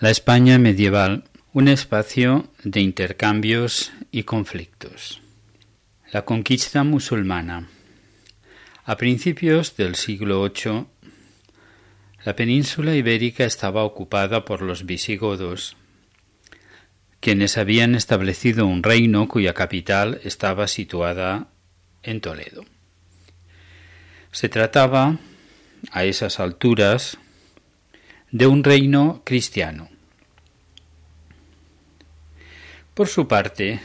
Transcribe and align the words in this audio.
La 0.00 0.08
España 0.08 0.58
medieval, 0.58 1.24
un 1.52 1.68
espacio 1.68 2.48
de 2.64 2.80
intercambios 2.80 3.92
y 4.10 4.22
conflictos. 4.22 5.20
La 6.10 6.24
conquista 6.24 6.84
musulmana. 6.84 7.68
A 8.86 8.96
principios 8.96 9.76
del 9.76 9.96
siglo 9.96 10.42
VIII, 10.42 10.86
la 12.24 12.34
península 12.34 12.94
ibérica 12.94 13.44
estaba 13.44 13.84
ocupada 13.84 14.46
por 14.46 14.62
los 14.62 14.86
visigodos, 14.86 15.76
quienes 17.20 17.58
habían 17.58 17.94
establecido 17.94 18.64
un 18.64 18.82
reino 18.82 19.28
cuya 19.28 19.52
capital 19.52 20.18
estaba 20.24 20.66
situada 20.66 21.48
en 22.02 22.22
Toledo. 22.22 22.64
Se 24.32 24.48
trataba, 24.48 25.18
a 25.92 26.04
esas 26.04 26.40
alturas, 26.40 27.18
de 28.32 28.46
un 28.46 28.62
reino 28.62 29.22
cristiano. 29.24 29.88
Por 32.94 33.08
su 33.08 33.26
parte, 33.26 33.80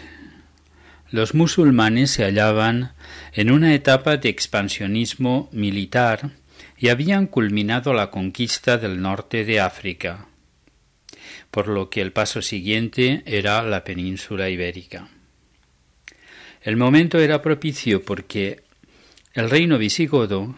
los 1.10 1.34
musulmanes 1.34 2.12
se 2.12 2.24
hallaban 2.24 2.94
en 3.34 3.52
una 3.52 3.74
etapa 3.74 4.18
de 4.18 4.30
expansionismo 4.30 5.50
militar 5.52 6.32
y 6.78 6.90
habían 6.90 7.28
culminado 7.28 7.94
la 7.94 8.12
conquista 8.12 8.78
del 8.78 9.02
norte 9.02 9.46
de 9.46 9.60
África, 9.62 10.28
por 11.50 11.68
lo 11.68 11.90
que 11.90 12.02
el 12.02 12.12
paso 12.12 12.42
siguiente 12.42 13.24
era 13.26 13.64
la 13.64 13.84
península 13.84 14.50
ibérica. 14.50 15.08
El 16.62 16.78
momento 16.78 17.20
era 17.20 17.42
propicio 17.42 18.04
porque 18.04 18.64
el 19.34 19.50
reino 19.50 19.78
visigodo 19.78 20.56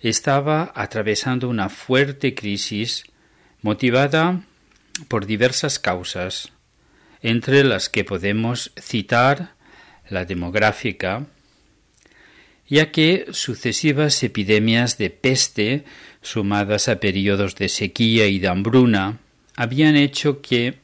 estaba 0.00 0.72
atravesando 0.74 1.48
una 1.48 1.68
fuerte 1.68 2.34
crisis 2.34 3.04
motivada 3.62 4.42
por 5.08 5.26
diversas 5.26 5.78
causas, 5.78 6.52
entre 7.22 7.64
las 7.64 7.88
que 7.88 8.04
podemos 8.04 8.72
citar 8.80 9.54
la 10.08 10.24
demográfica, 10.24 11.26
ya 12.68 12.90
que 12.90 13.26
sucesivas 13.30 14.22
epidemias 14.22 14.98
de 14.98 15.10
peste, 15.10 15.84
sumadas 16.20 16.88
a 16.88 17.00
periodos 17.00 17.56
de 17.56 17.68
sequía 17.68 18.26
y 18.26 18.38
de 18.38 18.48
hambruna, 18.48 19.18
habían 19.56 19.96
hecho 19.96 20.40
que 20.42 20.74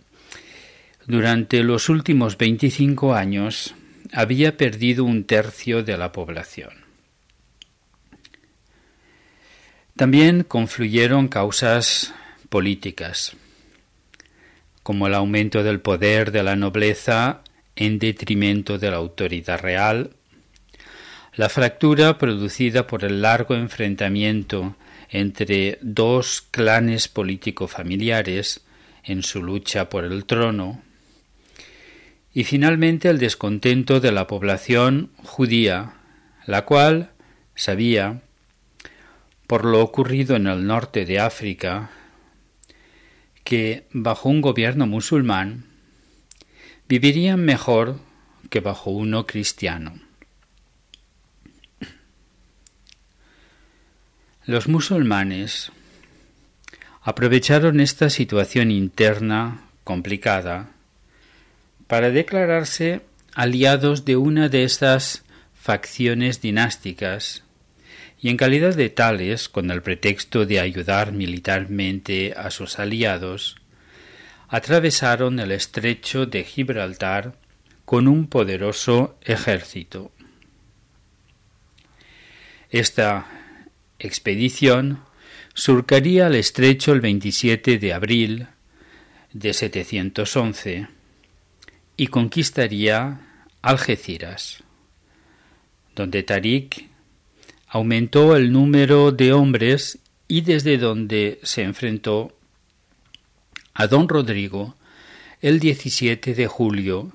durante 1.06 1.62
los 1.62 1.88
últimos 1.88 2.38
25 2.38 3.14
años 3.14 3.74
había 4.12 4.56
perdido 4.56 5.04
un 5.04 5.24
tercio 5.24 5.82
de 5.82 5.98
la 5.98 6.12
población. 6.12 6.84
También 9.96 10.42
confluyeron 10.42 11.28
causas 11.28 12.14
políticas, 12.48 13.36
como 14.82 15.06
el 15.06 15.14
aumento 15.14 15.62
del 15.62 15.80
poder 15.80 16.30
de 16.30 16.42
la 16.42 16.56
nobleza 16.56 17.42
en 17.76 17.98
detrimento 17.98 18.78
de 18.78 18.90
la 18.90 18.96
autoridad 18.96 19.60
real, 19.60 20.10
la 21.34 21.48
fractura 21.48 22.18
producida 22.18 22.86
por 22.86 23.04
el 23.04 23.22
largo 23.22 23.54
enfrentamiento 23.54 24.76
entre 25.08 25.78
dos 25.82 26.42
clanes 26.50 27.08
político-familiares 27.08 28.64
en 29.02 29.22
su 29.22 29.42
lucha 29.42 29.88
por 29.88 30.04
el 30.04 30.24
trono, 30.24 30.82
y 32.32 32.44
finalmente 32.44 33.08
el 33.08 33.18
descontento 33.18 34.00
de 34.00 34.10
la 34.10 34.26
población 34.26 35.10
judía, 35.22 35.94
la 36.46 36.64
cual 36.64 37.10
sabía, 37.54 38.22
por 39.46 39.64
lo 39.64 39.80
ocurrido 39.80 40.34
en 40.36 40.46
el 40.46 40.66
norte 40.66 41.04
de 41.04 41.20
África, 41.20 41.90
que 43.44 43.86
bajo 43.92 44.28
un 44.28 44.40
gobierno 44.40 44.86
musulmán 44.86 45.66
vivirían 46.88 47.44
mejor 47.44 48.00
que 48.50 48.60
bajo 48.60 48.90
uno 48.90 49.26
cristiano. 49.26 50.00
Los 54.46 54.68
musulmanes 54.68 55.72
aprovecharon 57.02 57.80
esta 57.80 58.10
situación 58.10 58.70
interna 58.70 59.62
complicada 59.84 60.70
para 61.86 62.10
declararse 62.10 63.02
aliados 63.34 64.04
de 64.04 64.16
una 64.16 64.48
de 64.48 64.64
estas 64.64 65.24
facciones 65.54 66.40
dinásticas 66.40 67.43
y 68.24 68.30
en 68.30 68.38
calidad 68.38 68.74
de 68.74 68.88
tales, 68.88 69.50
con 69.50 69.70
el 69.70 69.82
pretexto 69.82 70.46
de 70.46 70.58
ayudar 70.58 71.12
militarmente 71.12 72.32
a 72.34 72.50
sus 72.50 72.78
aliados, 72.78 73.56
atravesaron 74.48 75.38
el 75.40 75.52
estrecho 75.52 76.24
de 76.24 76.42
Gibraltar 76.42 77.36
con 77.84 78.08
un 78.08 78.28
poderoso 78.28 79.18
ejército. 79.20 80.10
Esta 82.70 83.26
expedición 83.98 85.00
surcaría 85.52 86.28
el 86.28 86.36
estrecho 86.36 86.94
el 86.94 87.02
27 87.02 87.78
de 87.78 87.92
abril 87.92 88.46
de 89.34 89.52
711 89.52 90.88
y 91.98 92.06
conquistaría 92.06 93.20
Algeciras, 93.60 94.64
donde 95.94 96.22
Tarik 96.22 96.93
aumentó 97.74 98.36
el 98.36 98.52
número 98.52 99.10
de 99.10 99.32
hombres 99.32 99.98
y 100.28 100.42
desde 100.42 100.78
donde 100.78 101.40
se 101.42 101.62
enfrentó 101.62 102.32
a 103.74 103.88
don 103.88 104.08
Rodrigo 104.08 104.76
el 105.42 105.58
17 105.58 106.34
de 106.34 106.46
julio 106.46 107.10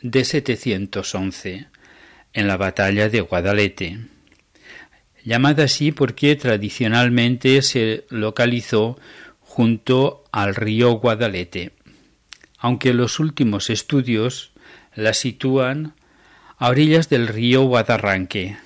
de 0.00 0.24
711 0.24 1.66
en 2.32 2.48
la 2.48 2.56
batalla 2.56 3.10
de 3.10 3.20
Guadalete, 3.20 3.98
llamada 5.22 5.64
así 5.64 5.92
porque 5.92 6.34
tradicionalmente 6.36 7.60
se 7.60 8.06
localizó 8.08 8.98
junto 9.40 10.24
al 10.32 10.54
río 10.54 10.92
Guadalete, 10.92 11.72
aunque 12.56 12.94
los 12.94 13.20
últimos 13.20 13.68
estudios 13.68 14.52
la 14.94 15.12
sitúan 15.12 15.92
a 16.56 16.70
orillas 16.70 17.10
del 17.10 17.28
río 17.28 17.64
Guadarranque, 17.64 18.56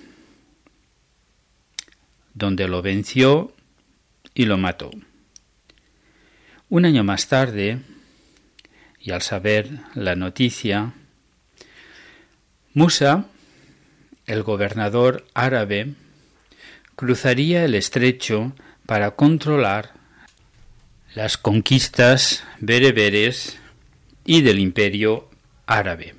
donde 2.39 2.69
lo 2.69 2.83
venció 2.83 3.53
y 4.33 4.45
lo 4.45 4.57
mató. 4.57 4.91
Un 6.69 6.85
año 6.85 7.03
más 7.03 7.29
tarde, 7.29 7.81
y 9.01 9.11
al 9.11 9.23
saber 9.23 9.71
la 9.95 10.15
noticia, 10.15 10.93
Musa, 12.75 13.27
el 14.27 14.43
gobernador 14.45 15.27
árabe, 15.35 15.95
cruzaría 16.95 17.65
el 17.65 17.75
estrecho 17.75 18.53
para 18.87 19.13
controlar 19.13 19.95
las 21.15 21.39
conquistas 21.39 22.45
bereberes 22.61 23.59
y 24.25 24.43
del 24.43 24.61
imperio 24.61 25.29
árabe. 25.67 26.18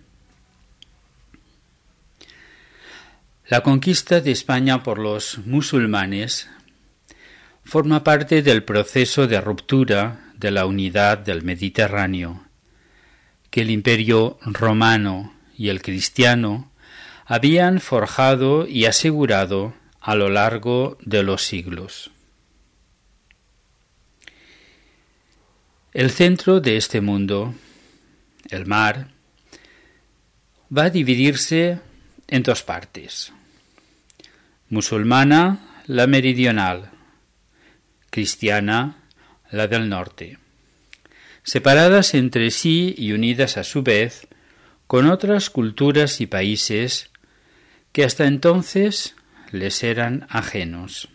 La 3.49 3.61
conquista 3.61 4.21
de 4.21 4.29
España 4.29 4.83
por 4.83 4.99
los 4.99 5.39
musulmanes 5.39 6.47
forma 7.63 8.03
parte 8.03 8.43
del 8.43 8.63
proceso 8.63 9.25
de 9.25 9.41
ruptura 9.41 10.33
de 10.35 10.51
la 10.51 10.67
unidad 10.67 11.17
del 11.17 11.41
Mediterráneo, 11.41 12.43
que 13.49 13.61
el 13.61 13.71
imperio 13.71 14.37
romano 14.43 15.33
y 15.57 15.69
el 15.69 15.81
cristiano 15.81 16.71
habían 17.25 17.79
forjado 17.79 18.67
y 18.67 18.85
asegurado 18.85 19.73
a 19.99 20.13
lo 20.13 20.29
largo 20.29 20.99
de 21.01 21.23
los 21.23 21.41
siglos. 21.41 22.11
El 25.91 26.11
centro 26.11 26.59
de 26.59 26.77
este 26.77 27.01
mundo, 27.01 27.55
el 28.51 28.67
mar, 28.67 29.07
va 30.71 30.83
a 30.83 30.89
dividirse 30.91 31.79
en 32.27 32.43
dos 32.43 32.61
partes. 32.61 33.33
Musulmana, 34.69 35.83
la 35.87 36.05
meridional, 36.05 36.91
cristiana, 38.11 38.97
la 39.49 39.67
del 39.67 39.89
norte, 39.89 40.37
separadas 41.41 42.13
entre 42.13 42.51
sí 42.51 42.93
y 42.95 43.13
unidas 43.13 43.57
a 43.57 43.63
su 43.63 43.81
vez 43.81 44.27
con 44.85 45.09
otras 45.09 45.49
culturas 45.49 46.21
y 46.21 46.27
países 46.27 47.09
que 47.91 48.03
hasta 48.03 48.27
entonces 48.27 49.15
les 49.51 49.83
eran 49.83 50.27
ajenos. 50.29 51.09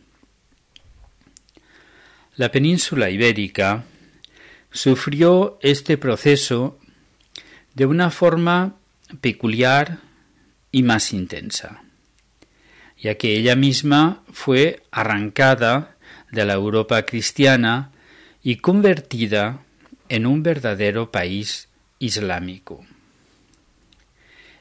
La 2.35 2.50
península 2.50 3.11
ibérica 3.11 3.85
sufrió 4.73 5.61
este 5.62 5.97
proceso 5.97 6.81
de 7.75 7.87
una 7.87 8.11
forma 8.11 8.75
peculiar 9.21 9.99
y 10.73 10.83
más 10.83 11.12
intensa, 11.12 11.84
ya 13.05 13.17
que 13.17 13.37
ella 13.37 13.55
misma 13.55 14.23
fue 14.33 14.83
arrancada 14.91 15.95
de 16.33 16.47
la 16.47 16.55
Europa 16.55 17.05
cristiana 17.05 17.91
y 18.43 18.56
convertida 18.56 19.61
en 20.09 20.25
un 20.25 20.43
verdadero 20.43 21.12
país 21.12 21.69
islámico. 21.99 22.83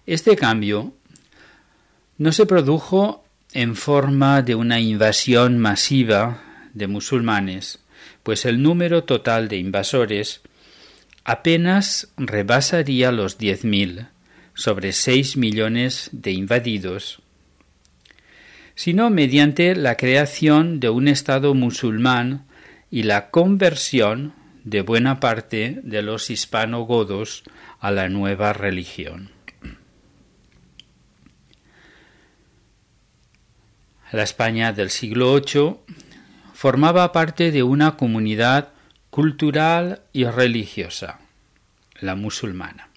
Este 0.06 0.36
cambio 0.36 0.94
no 2.18 2.34
se 2.34 2.46
produjo 2.46 3.24
en 3.54 3.78
forma 3.78 4.42
de 4.42 4.56
una 4.56 4.82
invasión 4.82 5.58
masiva 5.58 6.44
de 6.74 6.88
musulmanes, 6.88 7.80
pues 8.24 8.44
el 8.44 8.62
número 8.62 9.06
total 9.06 9.48
de 9.48 9.56
invasores 9.56 10.42
apenas 11.24 12.10
rebasaría 12.18 13.14
los 13.14 13.38
diez 13.38 13.64
mil 13.64 14.08
sobre 14.54 14.92
seis 14.92 15.38
millones 15.38 16.10
de 16.12 16.34
invadidos, 16.34 17.23
sino 18.76 19.10
mediante 19.10 19.76
la 19.76 19.98
creación 19.98 20.80
de 20.80 20.90
un 20.90 21.08
Estado 21.08 21.54
musulmán 21.54 22.46
y 22.90 23.04
la 23.04 23.30
conversión 23.30 24.34
de 24.64 24.82
buena 24.82 25.20
parte 25.20 25.80
de 25.84 26.02
los 26.02 26.30
hispanogodos 26.30 27.44
a 27.80 27.92
la 27.92 28.10
nueva 28.10 28.54
religión. 28.54 29.32
La 34.12 34.24
España 34.24 34.74
del 34.74 34.90
siglo 34.92 35.34
VIII 35.34 35.78
formaba 36.54 37.12
parte 37.12 37.52
de 37.52 37.64
una 37.64 37.98
comunidad 37.98 38.70
cultural 39.10 40.04
y 40.14 40.26
religiosa, 40.26 41.20
la 42.00 42.16
musulmana, 42.16 42.90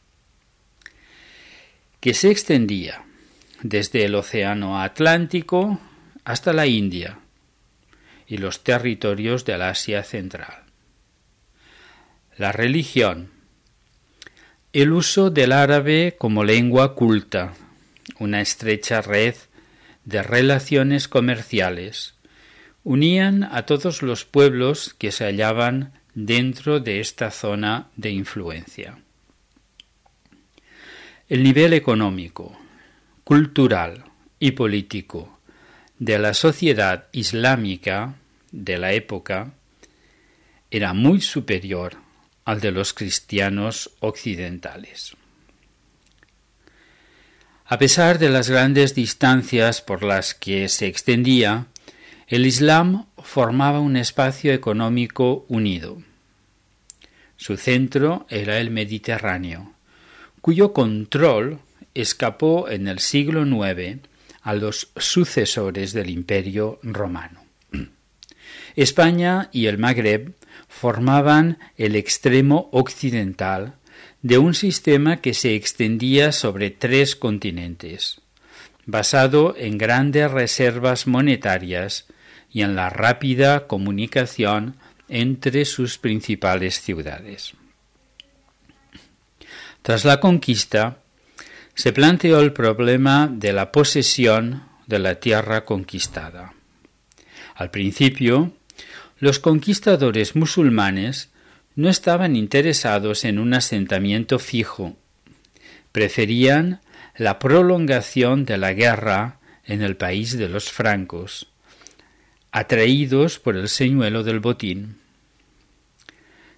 que 2.01 2.13
se 2.13 2.31
extendía 2.31 3.07
desde 3.63 4.05
el 4.05 4.15
Océano 4.15 4.81
Atlántico 4.81 5.81
hasta 6.25 6.53
la 6.53 6.67
India 6.67 7.19
y 8.27 8.39
los 8.39 8.65
territorios 8.65 9.45
del 9.45 9.63
Asia 9.63 10.03
Central. 10.03 10.65
La 12.37 12.53
religión, 12.53 13.31
el 14.73 14.93
uso 14.93 15.31
del 15.31 15.53
árabe 15.53 16.17
como 16.19 16.45
lengua 16.45 16.95
culta, 16.95 17.55
una 18.19 18.41
estrecha 18.41 19.01
red 19.01 19.35
de 20.05 20.23
relaciones 20.23 21.09
comerciales, 21.09 22.15
unían 22.85 23.45
a 23.45 23.63
todos 23.63 24.03
los 24.03 24.25
pueblos 24.25 24.95
que 24.95 25.13
se 25.13 25.25
hallaban 25.25 25.93
dentro 26.15 26.79
de 26.81 27.01
esta 27.01 27.31
zona 27.31 27.89
de 27.97 28.11
influencia. 28.11 28.99
El 31.29 31.43
nivel 31.43 31.73
económico, 31.73 32.57
cultural 33.27 34.05
y 34.39 34.53
político 34.53 35.41
de 35.99 36.17
la 36.21 36.33
sociedad 36.33 37.09
islámica 37.11 38.15
de 38.53 38.79
la 38.79 38.93
época 38.93 39.51
era 40.71 40.93
muy 40.93 41.21
superior 41.21 41.97
al 42.45 42.61
de 42.61 42.71
los 42.71 42.95
cristianos 42.95 43.91
occidentales. 43.99 45.17
A 47.65 47.79
pesar 47.79 48.21
de 48.21 48.29
las 48.29 48.49
grandes 48.49 48.95
distancias 48.95 49.83
por 49.83 50.05
las 50.05 50.33
que 50.33 50.69
se 50.69 50.87
extendía, 50.87 51.67
el 52.29 52.47
Islam 52.47 53.07
formaba 53.19 53.81
un 53.81 53.97
espacio 53.97 54.53
económico 54.53 55.47
unido. 55.49 56.01
Su 57.37 57.57
centro 57.57 58.25
era 58.31 58.61
el 58.61 58.71
Mediterráneo, 58.71 59.73
cuyo 60.41 60.73
control 60.73 61.66
escapó 62.01 62.69
en 62.69 62.89
el 62.89 62.99
siglo 62.99 63.45
IX 63.45 64.01
a 64.43 64.55
los 64.55 64.93
sucesores 64.97 65.93
del 65.93 66.11
Imperio 66.11 66.79
romano. 66.83 67.45
España 68.77 69.49
y 69.53 69.67
el 69.67 69.79
Magreb 69.79 70.35
formaban 70.69 71.59
el 71.77 71.97
extremo 71.97 72.69
occidental 72.73 73.75
de 74.23 74.39
un 74.39 74.55
sistema 74.55 75.19
que 75.19 75.35
se 75.35 75.55
extendía 75.55 76.33
sobre 76.33 76.71
tres 76.71 77.17
continentes, 77.17 78.21
basado 78.85 79.55
en 79.57 79.79
grandes 79.79 80.31
reservas 80.31 81.07
monetarias 81.07 82.07
y 82.53 82.63
en 82.63 82.77
la 82.77 82.91
rápida 82.91 83.67
comunicación 83.67 84.77
entre 85.09 85.65
sus 85.65 85.99
principales 85.99 86.81
ciudades. 86.81 87.55
Tras 89.83 90.05
la 90.05 90.19
conquista, 90.19 90.99
se 91.77 91.93
planteó 91.93 92.41
el 92.41 92.55
problema 92.55 93.29
de 93.31 93.53
la 93.53 93.71
posesión 93.71 94.65
de 94.87 94.99
la 94.99 95.17
tierra 95.17 95.67
conquistada. 95.67 96.55
Al 97.55 97.71
principio, 97.71 98.53
los 99.19 99.39
conquistadores 99.39 100.35
musulmanes 100.35 101.31
no 101.75 101.91
estaban 101.91 102.35
interesados 102.35 103.27
en 103.27 103.39
un 103.39 103.53
asentamiento 103.53 104.39
fijo. 104.39 104.97
Preferían 105.93 106.81
la 107.15 107.39
prolongación 107.39 108.47
de 108.47 108.57
la 108.57 108.73
guerra 108.73 109.39
en 109.65 109.83
el 109.83 109.97
país 109.97 110.39
de 110.39 110.49
los 110.49 110.73
francos, 110.73 111.49
atraídos 112.53 113.39
por 113.39 113.55
el 113.55 113.69
señuelo 113.69 114.23
del 114.23 114.41
botín. 114.41 114.97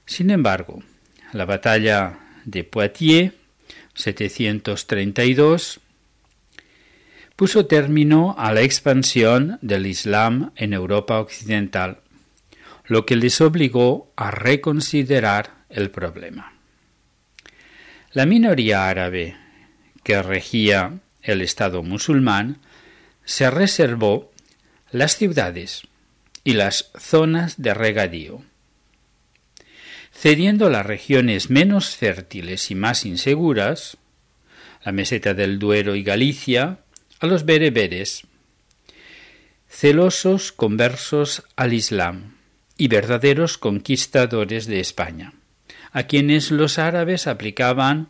Sin 0.06 0.31
embargo, 0.31 0.85
la 1.32 1.44
batalla 1.44 2.20
de 2.44 2.62
Poitiers 2.62 3.32
732 3.98 5.80
puso 7.34 7.66
término 7.66 8.34
a 8.38 8.52
la 8.52 8.62
expansión 8.62 9.58
del 9.60 9.86
Islam 9.86 10.52
en 10.56 10.72
Europa 10.72 11.20
occidental, 11.20 12.00
lo 12.86 13.04
que 13.06 13.16
les 13.16 13.40
obligó 13.40 14.12
a 14.16 14.30
reconsiderar 14.30 15.64
el 15.68 15.90
problema. 15.90 16.54
La 18.12 18.24
minoría 18.24 18.88
árabe 18.88 19.36
que 20.04 20.22
regía 20.22 21.00
el 21.22 21.40
Estado 21.40 21.82
musulmán 21.82 22.58
se 23.24 23.50
reservó 23.50 24.32
las 24.90 25.16
ciudades 25.16 25.82
y 26.44 26.54
las 26.54 26.90
zonas 26.96 27.60
de 27.60 27.74
regadío 27.74 28.42
cediendo 30.19 30.69
las 30.69 30.85
regiones 30.85 31.49
menos 31.49 31.94
fértiles 31.94 32.73
y 32.73 32.75
más 32.75 33.06
inseguras, 33.06 33.99
la 34.85 34.91
meseta 34.91 35.32
del 35.32 35.61
Duero 35.61 35.94
y 35.94 36.03
Galicia, 36.03 36.81
a 37.20 37.26
los 37.26 37.44
bereberes, 37.44 38.26
celosos 39.69 40.50
conversos 40.50 41.44
al 41.55 41.73
Islam 41.73 42.35
y 42.76 42.88
verdaderos 42.88 43.58
conquistadores 43.58 44.67
de 44.67 44.81
España, 44.81 45.34
a 45.93 46.03
quienes 46.05 46.51
los 46.51 46.81
árabes 46.81 47.29
aplicaban 47.29 48.08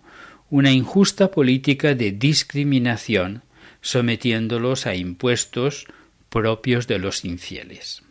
una 0.49 0.71
injusta 0.71 1.31
política 1.31 1.95
de 1.95 2.13
discriminación, 2.13 3.43
sometiéndolos 3.83 4.87
a 4.87 4.95
impuestos 4.95 5.87
propios 6.31 6.87
de 6.87 7.01
los 7.01 7.27
infieles. 7.27 8.03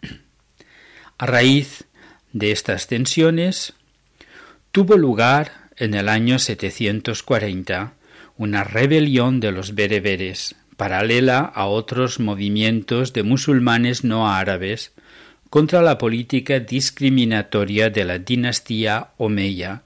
A 1.18 1.26
raíz 1.26 1.84
de 2.32 2.52
estas 2.52 2.86
tensiones, 2.86 3.74
tuvo 4.72 4.96
lugar 4.96 5.68
en 5.76 5.94
el 5.94 6.08
año 6.08 6.38
740 6.38 7.94
una 8.36 8.64
rebelión 8.64 9.40
de 9.40 9.52
los 9.52 9.74
bereberes, 9.74 10.56
paralela 10.76 11.40
a 11.40 11.66
otros 11.66 12.18
movimientos 12.18 13.12
de 13.12 13.22
musulmanes 13.22 14.04
no 14.04 14.28
árabes 14.28 14.92
contra 15.50 15.82
la 15.82 15.98
política 15.98 16.60
discriminatoria 16.60 17.90
de 17.90 18.04
la 18.04 18.18
dinastía 18.18 19.10
Omeya, 19.18 19.82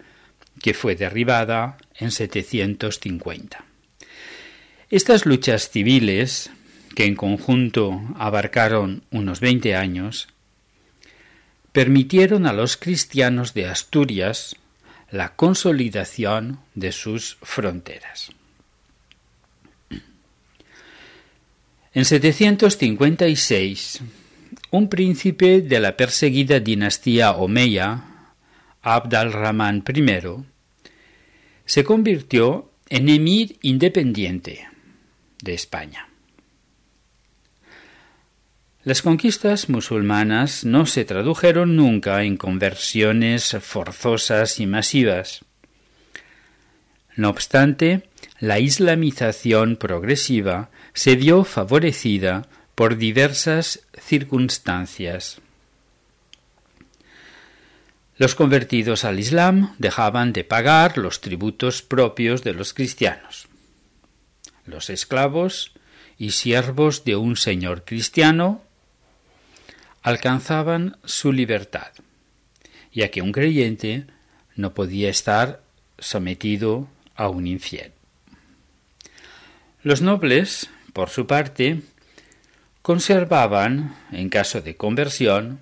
que 0.62 0.74
fue 0.74 0.94
derribada 0.94 1.76
en 1.96 2.12
750. 2.12 3.64
Estas 4.90 5.26
luchas 5.26 5.68
civiles, 5.68 6.50
que 6.94 7.04
en 7.04 7.16
conjunto 7.16 8.00
abarcaron 8.16 9.02
unos 9.10 9.40
veinte 9.40 9.74
años, 9.74 10.28
permitieron 11.76 12.46
a 12.46 12.54
los 12.54 12.78
cristianos 12.78 13.52
de 13.52 13.66
Asturias 13.66 14.56
la 15.10 15.36
consolidación 15.36 16.58
de 16.74 16.90
sus 16.90 17.36
fronteras. 17.42 18.30
En 21.92 22.06
756, 22.06 24.00
un 24.70 24.88
príncipe 24.88 25.60
de 25.60 25.78
la 25.78 25.98
perseguida 25.98 26.60
dinastía 26.60 27.32
Omeya, 27.32 28.04
Abd 28.80 29.14
al-Rahman 29.14 29.84
I, 29.86 30.44
se 31.66 31.84
convirtió 31.84 32.72
en 32.88 33.10
emir 33.10 33.58
independiente 33.60 34.66
de 35.42 35.52
España. 35.52 36.08
Las 38.86 39.02
conquistas 39.02 39.68
musulmanas 39.68 40.64
no 40.64 40.86
se 40.86 41.04
tradujeron 41.04 41.74
nunca 41.74 42.22
en 42.22 42.36
conversiones 42.36 43.56
forzosas 43.60 44.60
y 44.60 44.66
masivas. 44.68 45.44
No 47.16 47.30
obstante, 47.30 48.08
la 48.38 48.60
islamización 48.60 49.74
progresiva 49.74 50.70
se 50.94 51.16
vio 51.16 51.42
favorecida 51.42 52.46
por 52.76 52.96
diversas 52.96 53.80
circunstancias. 54.00 55.40
Los 58.18 58.36
convertidos 58.36 59.04
al 59.04 59.18
Islam 59.18 59.74
dejaban 59.78 60.32
de 60.32 60.44
pagar 60.44 60.96
los 60.96 61.20
tributos 61.20 61.82
propios 61.82 62.44
de 62.44 62.54
los 62.54 62.72
cristianos. 62.72 63.48
Los 64.64 64.90
esclavos 64.90 65.72
y 66.18 66.30
siervos 66.30 67.02
de 67.04 67.16
un 67.16 67.34
señor 67.36 67.84
cristiano 67.84 68.62
alcanzaban 70.06 70.98
su 71.04 71.32
libertad, 71.32 71.90
ya 72.92 73.10
que 73.10 73.22
un 73.22 73.32
creyente 73.32 74.06
no 74.54 74.72
podía 74.72 75.10
estar 75.10 75.62
sometido 75.98 76.88
a 77.16 77.28
un 77.28 77.48
infiel. 77.48 77.90
Los 79.82 80.02
nobles, 80.02 80.70
por 80.92 81.10
su 81.10 81.26
parte, 81.26 81.82
conservaban, 82.82 83.96
en 84.12 84.28
caso 84.28 84.60
de 84.60 84.76
conversión, 84.76 85.58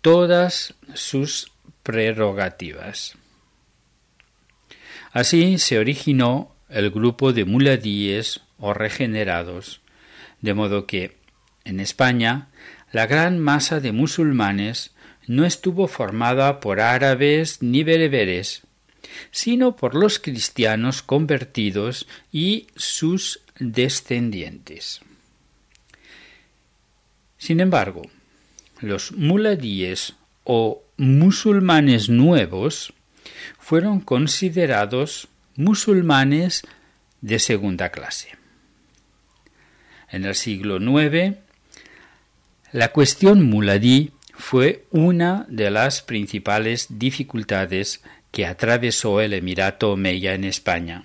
todas 0.00 0.74
sus 0.94 1.52
prerrogativas. 1.84 3.14
Así 5.12 5.58
se 5.58 5.78
originó 5.78 6.52
el 6.68 6.90
grupo 6.90 7.32
de 7.32 7.44
muladíes 7.44 8.40
o 8.58 8.74
regenerados, 8.74 9.82
de 10.40 10.54
modo 10.54 10.84
que, 10.84 11.16
en 11.64 11.78
España, 11.78 12.48
la 12.92 13.06
gran 13.06 13.38
masa 13.38 13.80
de 13.80 13.92
musulmanes 13.92 14.92
no 15.26 15.44
estuvo 15.44 15.88
formada 15.88 16.60
por 16.60 16.80
árabes 16.80 17.62
ni 17.62 17.84
bereberes, 17.84 18.62
sino 19.30 19.76
por 19.76 19.94
los 19.94 20.18
cristianos 20.18 21.02
convertidos 21.02 22.06
y 22.32 22.66
sus 22.76 23.40
descendientes. 23.58 25.00
Sin 27.36 27.60
embargo, 27.60 28.02
los 28.80 29.12
muladíes 29.12 30.14
o 30.44 30.82
musulmanes 30.96 32.08
nuevos 32.08 32.92
fueron 33.58 34.00
considerados 34.00 35.28
musulmanes 35.56 36.62
de 37.20 37.38
segunda 37.38 37.90
clase. 37.90 38.36
En 40.10 40.24
el 40.24 40.34
siglo 40.34 40.78
IX, 40.78 41.36
la 42.72 42.92
cuestión 42.92 43.44
muladí 43.44 44.12
fue 44.34 44.84
una 44.90 45.46
de 45.48 45.70
las 45.70 46.02
principales 46.02 46.86
dificultades 46.90 48.02
que 48.30 48.46
atravesó 48.46 49.20
el 49.20 49.32
Emirato 49.32 49.92
Omeya 49.92 50.34
en 50.34 50.44
España, 50.44 51.04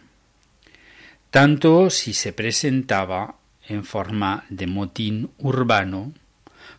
tanto 1.32 1.90
si 1.90 2.14
se 2.14 2.34
presentaba 2.34 3.38
en 3.68 3.86
forma 3.86 4.46
de 4.50 4.68
motín 4.68 5.32
urbano 5.38 6.14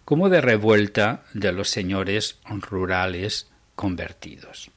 como 0.04 0.28
de 0.28 0.40
revuelta 0.40 1.24
de 1.32 1.52
los 1.52 1.70
señores 1.70 2.38
rurales 2.46 3.48
convertidos. 3.74 4.70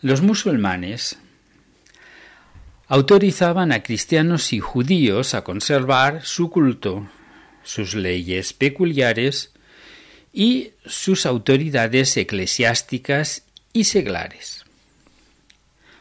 Los 0.00 0.20
musulmanes 0.20 1.18
autorizaban 2.88 3.72
a 3.72 3.82
cristianos 3.82 4.52
y 4.52 4.60
judíos 4.60 5.34
a 5.34 5.44
conservar 5.44 6.24
su 6.24 6.50
culto, 6.50 7.08
sus 7.62 7.94
leyes 7.94 8.52
peculiares 8.52 9.52
y 10.32 10.72
sus 10.84 11.26
autoridades 11.26 12.16
eclesiásticas 12.16 13.42
y 13.72 13.84
seglares. 13.84 14.64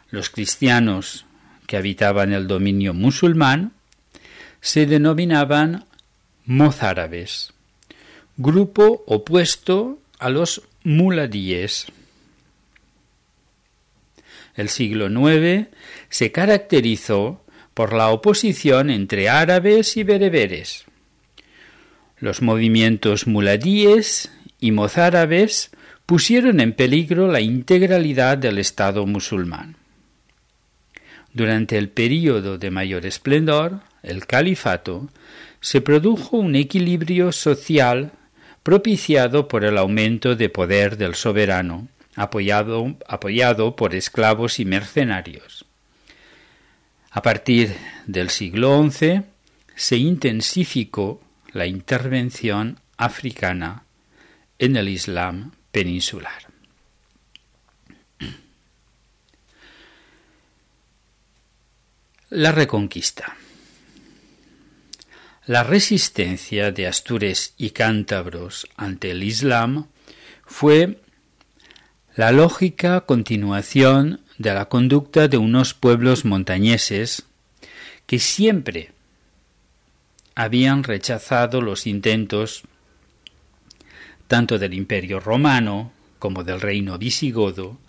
Los 0.10 0.30
cristianos 0.30 1.26
que 1.68 1.78
habitaban 1.78 2.34
el 2.34 2.48
dominio 2.48 2.94
musulmán 2.94 3.74
se 4.62 4.86
denominaban 4.86 5.86
mozárabes, 6.46 7.54
grupo 8.38 9.04
opuesto 9.08 10.00
a 10.20 10.30
los 10.30 10.64
muladíes. 10.84 11.88
El 14.56 14.70
siglo 14.70 15.08
IX 15.08 15.68
se 16.10 16.32
caracterizó 16.32 17.44
por 17.74 17.94
la 17.94 18.10
oposición 18.10 18.90
entre 18.90 19.30
árabes 19.30 19.98
y 19.98 20.04
bereberes. 20.04 20.86
Los 22.20 22.42
movimientos 22.42 23.28
muladíes 23.28 24.32
y 24.60 24.72
mozárabes 24.72 25.72
pusieron 26.06 26.60
en 26.60 26.74
peligro 26.74 27.32
la 27.32 27.42
integralidad 27.42 28.38
del 28.38 28.60
Estado 28.60 29.06
musulmán. 29.06 29.76
Durante 31.34 31.78
el 31.78 31.90
período 31.90 32.60
de 32.60 32.70
mayor 32.70 33.06
esplendor, 33.08 33.82
el 34.04 34.28
califato, 34.28 35.10
se 35.62 35.82
produjo 35.82 36.38
un 36.38 36.56
equilibrio 36.56 37.32
social 37.32 38.12
propiciado 38.62 39.48
por 39.48 39.66
el 39.66 39.78
aumento 39.78 40.36
de 40.36 40.50
poder 40.50 40.98
del 40.98 41.16
soberano, 41.16 41.88
apoyado, 42.16 42.98
apoyado 43.08 43.76
por 43.76 43.96
esclavos 43.96 44.60
y 44.60 44.66
mercenarios. 44.66 45.66
A 47.12 47.22
partir 47.22 47.76
del 48.08 48.30
siglo 48.30 48.90
XI 48.90 49.22
se 49.76 49.98
intensificó 49.98 51.22
la 51.52 51.68
intervención 51.68 52.80
africana 52.98 53.84
en 54.58 54.78
el 54.78 54.90
Islam 54.90 55.52
peninsular. 55.72 56.48
La 62.30 62.52
Reconquista. 62.52 63.38
La 65.46 65.64
resistencia 65.64 66.72
de 66.72 66.88
Astures 66.88 67.54
y 67.58 67.72
cántabros 67.72 68.68
ante 68.76 69.12
el 69.12 69.22
Islam 69.22 69.88
fue 70.46 71.03
la 72.16 72.32
lógica 72.32 73.02
continuación 73.02 74.22
de 74.38 74.54
la 74.54 74.66
conducta 74.66 75.28
de 75.28 75.38
unos 75.38 75.74
pueblos 75.74 76.26
montañeses 76.26 77.24
que 78.06 78.20
siempre 78.20 78.92
habían 80.36 80.84
rechazado 80.84 81.60
los 81.62 81.88
intentos 81.88 82.64
tanto 84.28 84.60
del 84.60 84.76
imperio 84.76 85.20
romano 85.20 85.92
como 86.20 86.44
del 86.44 86.62
reino 86.62 87.00
visigodo 87.00 87.80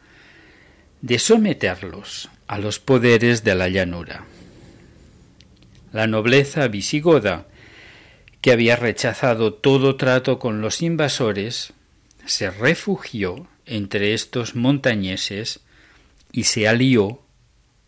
de 1.02 1.18
someterlos 1.18 2.30
a 2.46 2.58
los 2.58 2.78
poderes 2.78 3.44
de 3.44 3.54
la 3.54 3.68
llanura. 3.68 4.24
La 5.92 6.06
nobleza 6.06 6.66
visigoda, 6.68 7.46
que 8.40 8.52
había 8.52 8.76
rechazado 8.76 9.52
todo 9.52 9.96
trato 9.96 10.38
con 10.38 10.62
los 10.62 10.80
invasores, 10.80 11.74
se 12.24 12.50
refugió 12.50 13.46
entre 13.66 14.14
estos 14.14 14.54
montañeses 14.54 15.60
y 16.32 16.44
se 16.44 16.68
alió 16.68 17.20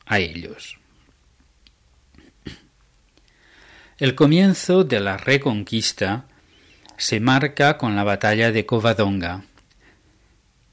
a 0.07 0.19
ellos. 0.19 0.79
El 3.99 4.15
comienzo 4.15 4.85
de 4.85 5.01
la 5.01 5.17
reconquista 5.17 6.27
se 6.99 7.19
marca 7.19 7.79
con 7.79 7.97
la 7.97 8.05
batalla 8.05 8.53
de 8.53 8.67
Covadonga, 8.67 9.47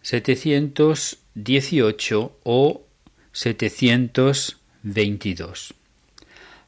718 0.02 2.40
o 2.44 2.84
722. 3.32 5.74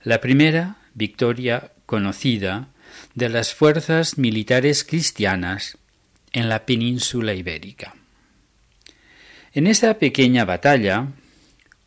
La 0.03 0.21
primera 0.21 0.77
victoria 0.93 1.73
conocida 1.85 2.69
de 3.13 3.29
las 3.29 3.53
fuerzas 3.53 4.17
militares 4.17 4.83
cristianas 4.83 5.77
en 6.31 6.49
la 6.49 6.65
península 6.65 7.33
ibérica. 7.33 7.95
En 9.55 9.67
esta 9.67 9.99
pequeña 9.99 10.43
batalla, 10.43 11.13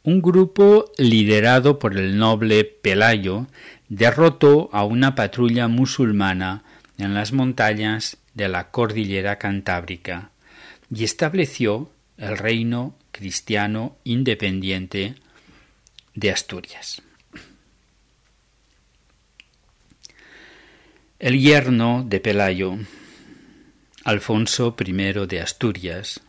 un 0.03 0.23
grupo 0.23 0.91
liderado 0.97 1.79
por 1.79 1.99
el 1.99 2.17
noble 2.17 2.65
Pelayo 2.65 3.47
derrotó 3.91 4.71
a 4.73 4.87
una 4.87 5.15
patrulla 5.15 5.69
musulmana 5.69 6.63
en 6.97 7.13
las 7.13 7.35
montañas 7.35 8.17
de 8.33 8.49
la 8.49 8.71
cordillera 8.71 9.37
cantábrica 9.37 10.31
y 10.91 11.05
estableció 11.05 11.91
el 12.17 12.39
reino 12.39 12.95
cristiano 13.13 13.99
independiente 14.03 15.17
de 16.15 16.31
Asturias. 16.31 17.03
El 21.19 21.39
yerno 21.39 22.03
de 22.09 22.19
Pelayo, 22.21 22.79
Alfonso 24.05 24.75
I 24.83 24.93
de 25.27 25.41
Asturias, 25.43 26.23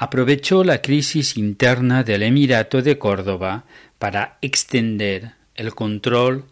aprovechó 0.00 0.64
la 0.64 0.80
crisis 0.80 1.36
interna 1.36 2.02
del 2.04 2.22
Emirato 2.22 2.80
de 2.80 2.98
Córdoba 2.98 3.66
para 3.98 4.38
extender 4.40 5.32
el 5.54 5.74
control 5.74 6.46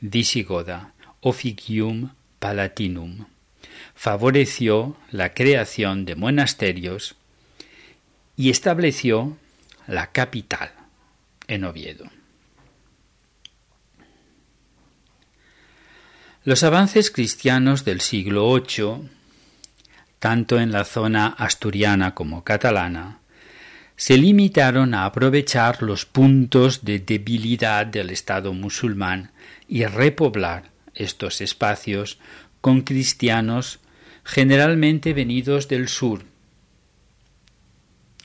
visigoda, 0.00 0.94
Officium 1.20 2.12
Palatinum, 2.38 3.26
favoreció 3.94 4.96
la 5.10 5.34
creación 5.34 6.04
de 6.04 6.14
monasterios 6.14 7.16
y 8.36 8.50
estableció 8.50 9.36
la 9.86 10.12
capital 10.12 10.70
en 11.48 11.64
Oviedo. 11.64 12.04
Los 16.44 16.62
avances 16.62 17.10
cristianos 17.10 17.84
del 17.84 18.00
siglo 18.00 18.54
VIII, 18.54 19.10
tanto 20.18 20.58
en 20.58 20.72
la 20.72 20.84
zona 20.84 21.26
asturiana 21.26 22.14
como 22.14 22.44
catalana, 22.44 23.18
se 23.96 24.16
limitaron 24.16 24.94
a 24.94 25.04
aprovechar 25.04 25.82
los 25.82 26.06
puntos 26.06 26.84
de 26.84 27.00
debilidad 27.00 27.84
del 27.86 28.10
Estado 28.10 28.52
musulmán 28.52 29.32
y 29.66 29.84
repoblar 29.84 30.70
estos 30.94 31.40
espacios 31.40 32.18
con 32.60 32.82
cristianos 32.82 33.80
generalmente 34.24 35.14
venidos 35.14 35.68
del 35.68 35.88
sur, 35.88 36.24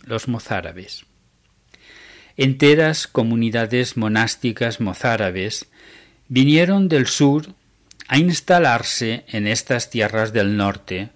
los 0.06 0.28
mozárabes. 0.28 1.06
Enteras 2.38 3.08
comunidades 3.08 3.96
monásticas 3.96 4.80
mozárabes 4.80 5.68
vinieron 6.28 6.90
del 6.90 7.08
sur 7.08 7.54
a 8.08 8.18
instalarse 8.18 9.24
en 9.28 9.48
estas 9.48 9.90
tierras 9.90 10.34
del 10.34 10.58
norte 10.58 11.10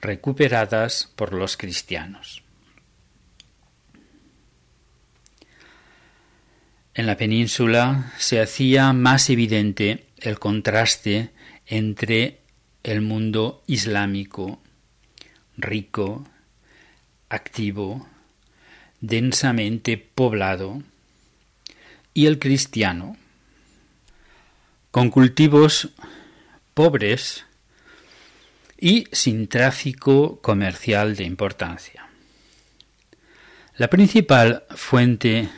recuperadas 0.00 1.12
por 1.16 1.32
los 1.32 1.56
cristianos. 1.56 2.42
En 6.94 7.06
la 7.06 7.16
península 7.16 8.12
se 8.18 8.40
hacía 8.40 8.92
más 8.92 9.30
evidente 9.30 10.06
el 10.18 10.38
contraste 10.38 11.30
entre 11.66 12.40
el 12.82 13.02
mundo 13.02 13.62
islámico, 13.66 14.60
rico, 15.56 16.26
activo, 17.28 18.08
densamente 19.00 19.96
poblado, 19.96 20.82
y 22.14 22.26
el 22.26 22.40
cristiano, 22.40 23.16
con 24.90 25.10
cultivos 25.10 25.90
pobres 26.74 27.44
y 28.78 29.06
sin 29.12 29.48
tráfico 29.48 30.40
comercial 30.40 31.16
de 31.16 31.24
importancia. 31.24 32.08
La 33.76 33.88
principal 33.88 34.64
fuente 34.70 35.48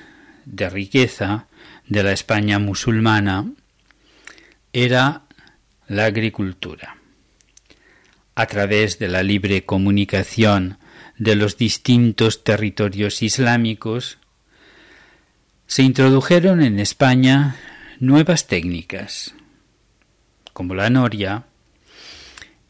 de 0.44 0.70
riqueza 0.70 1.46
de 1.86 2.02
la 2.02 2.12
España 2.12 2.58
musulmana 2.58 3.52
era 4.72 5.22
la 5.88 6.04
agricultura. 6.06 6.96
A 8.34 8.46
través 8.46 8.98
de 8.98 9.08
la 9.08 9.22
libre 9.22 9.64
comunicación 9.64 10.78
de 11.18 11.34
los 11.34 11.58
distintos 11.58 12.44
territorios 12.44 13.22
islámicos, 13.22 14.18
se 15.66 15.82
introdujeron 15.82 16.62
en 16.62 16.80
España 16.80 17.56
nuevas 17.98 18.46
técnicas, 18.46 19.34
como 20.52 20.74
la 20.74 20.90
noria, 20.90 21.44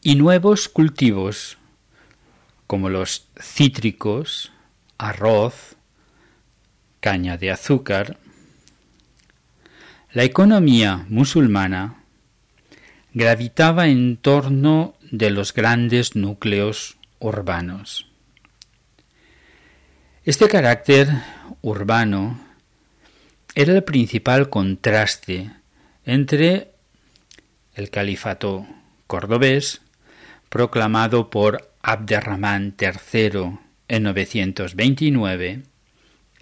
y 0.03 0.15
nuevos 0.15 0.67
cultivos, 0.67 1.57
como 2.67 2.89
los 2.89 3.27
cítricos, 3.39 4.51
arroz, 4.97 5.75
caña 6.99 7.37
de 7.37 7.51
azúcar. 7.51 8.17
La 10.11 10.23
economía 10.23 11.05
musulmana 11.09 12.03
gravitaba 13.13 13.87
en 13.87 14.17
torno 14.17 14.95
de 15.11 15.29
los 15.29 15.53
grandes 15.53 16.15
núcleos 16.15 16.97
urbanos. 17.19 18.07
Este 20.23 20.47
carácter 20.47 21.09
urbano 21.61 22.39
era 23.55 23.73
el 23.73 23.83
principal 23.83 24.49
contraste 24.49 25.51
entre 26.05 26.71
el 27.73 27.89
califato 27.89 28.65
cordobés, 29.07 29.81
proclamado 30.51 31.29
por 31.29 31.71
Abderramán 31.81 32.75
III 32.77 33.57
en 33.87 34.03
929, 34.03 35.63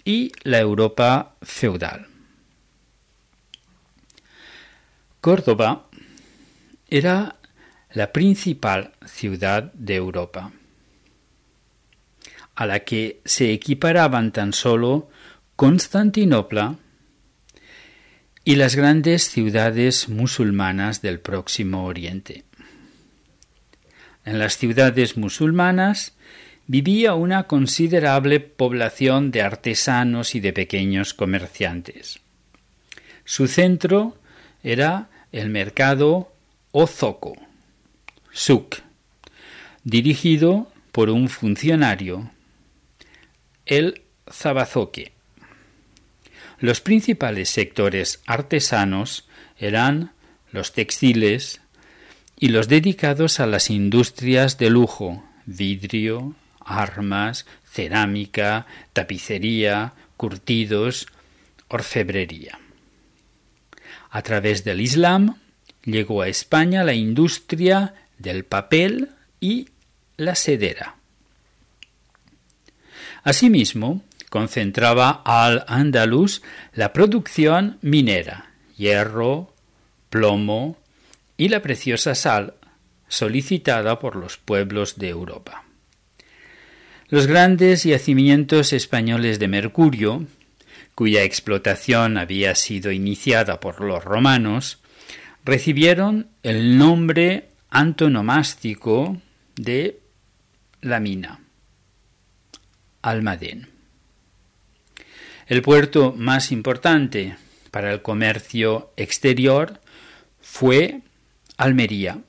y 0.04 0.32
la 0.42 0.58
Europa 0.58 1.36
feudal. 1.42 2.08
Córdoba 5.20 5.86
era 6.88 7.36
la 7.92 8.12
principal 8.12 8.94
ciudad 9.06 9.72
de 9.74 9.94
Europa 9.94 10.50
a 12.56 12.66
la 12.66 12.80
que 12.80 13.20
se 13.24 13.52
equiparaban 13.52 14.32
tan 14.32 14.52
solo 14.52 15.08
Constantinopla 15.54 16.78
y 18.44 18.56
las 18.56 18.74
grandes 18.74 19.30
ciudades 19.30 20.08
musulmanas 20.08 21.00
del 21.00 21.20
Próximo 21.20 21.84
Oriente. 21.84 22.49
En 24.24 24.38
las 24.38 24.58
ciudades 24.58 25.16
musulmanas 25.16 26.14
vivía 26.66 27.14
una 27.14 27.44
considerable 27.44 28.40
población 28.40 29.30
de 29.30 29.42
artesanos 29.42 30.34
y 30.34 30.40
de 30.40 30.52
pequeños 30.52 31.14
comerciantes. 31.14 32.20
Su 33.24 33.48
centro 33.48 34.16
era 34.62 35.08
el 35.32 35.48
mercado 35.48 36.32
Ozoco, 36.72 37.36
Suk, 38.32 38.76
dirigido 39.84 40.70
por 40.92 41.10
un 41.10 41.28
funcionario 41.28 42.30
el 43.66 44.02
zabazoque. 44.30 45.12
Los 46.58 46.80
principales 46.80 47.48
sectores 47.48 48.20
artesanos 48.26 49.28
eran 49.58 50.12
los 50.52 50.72
textiles 50.72 51.60
y 52.40 52.48
los 52.48 52.68
dedicados 52.68 53.38
a 53.38 53.46
las 53.46 53.68
industrias 53.68 54.56
de 54.56 54.70
lujo, 54.70 55.22
vidrio, 55.44 56.34
armas, 56.58 57.44
cerámica, 57.70 58.66
tapicería, 58.94 59.92
curtidos, 60.16 61.06
orfebrería. 61.68 62.58
A 64.08 64.22
través 64.22 64.64
del 64.64 64.80
Islam 64.80 65.36
llegó 65.84 66.22
a 66.22 66.28
España 66.28 66.82
la 66.82 66.94
industria 66.94 67.94
del 68.16 68.44
papel 68.44 69.10
y 69.38 69.68
la 70.16 70.34
sedera. 70.34 70.96
Asimismo, 73.22 74.02
concentraba 74.30 75.22
al 75.26 75.66
andaluz 75.68 76.40
la 76.72 76.94
producción 76.94 77.76
minera, 77.82 78.50
hierro, 78.78 79.52
plomo 80.08 80.79
y 81.40 81.48
la 81.48 81.62
preciosa 81.62 82.14
sal 82.14 82.52
solicitada 83.08 83.98
por 83.98 84.14
los 84.14 84.36
pueblos 84.36 84.98
de 84.98 85.08
Europa. 85.08 85.64
Los 87.08 87.26
grandes 87.26 87.84
yacimientos 87.84 88.74
españoles 88.74 89.38
de 89.38 89.48
mercurio, 89.48 90.26
cuya 90.94 91.22
explotación 91.22 92.18
había 92.18 92.54
sido 92.54 92.92
iniciada 92.92 93.58
por 93.58 93.80
los 93.80 94.04
romanos, 94.04 94.80
recibieron 95.42 96.28
el 96.42 96.76
nombre 96.76 97.48
antonomástico 97.70 99.16
de 99.56 99.98
la 100.82 101.00
mina. 101.00 101.40
Almadén. 103.00 103.70
El 105.46 105.62
puerto 105.62 106.12
más 106.14 106.52
importante 106.52 107.38
para 107.70 107.94
el 107.94 108.02
comercio 108.02 108.92
exterior 108.98 109.80
fue 110.42 111.00
Almería. 111.60 112.22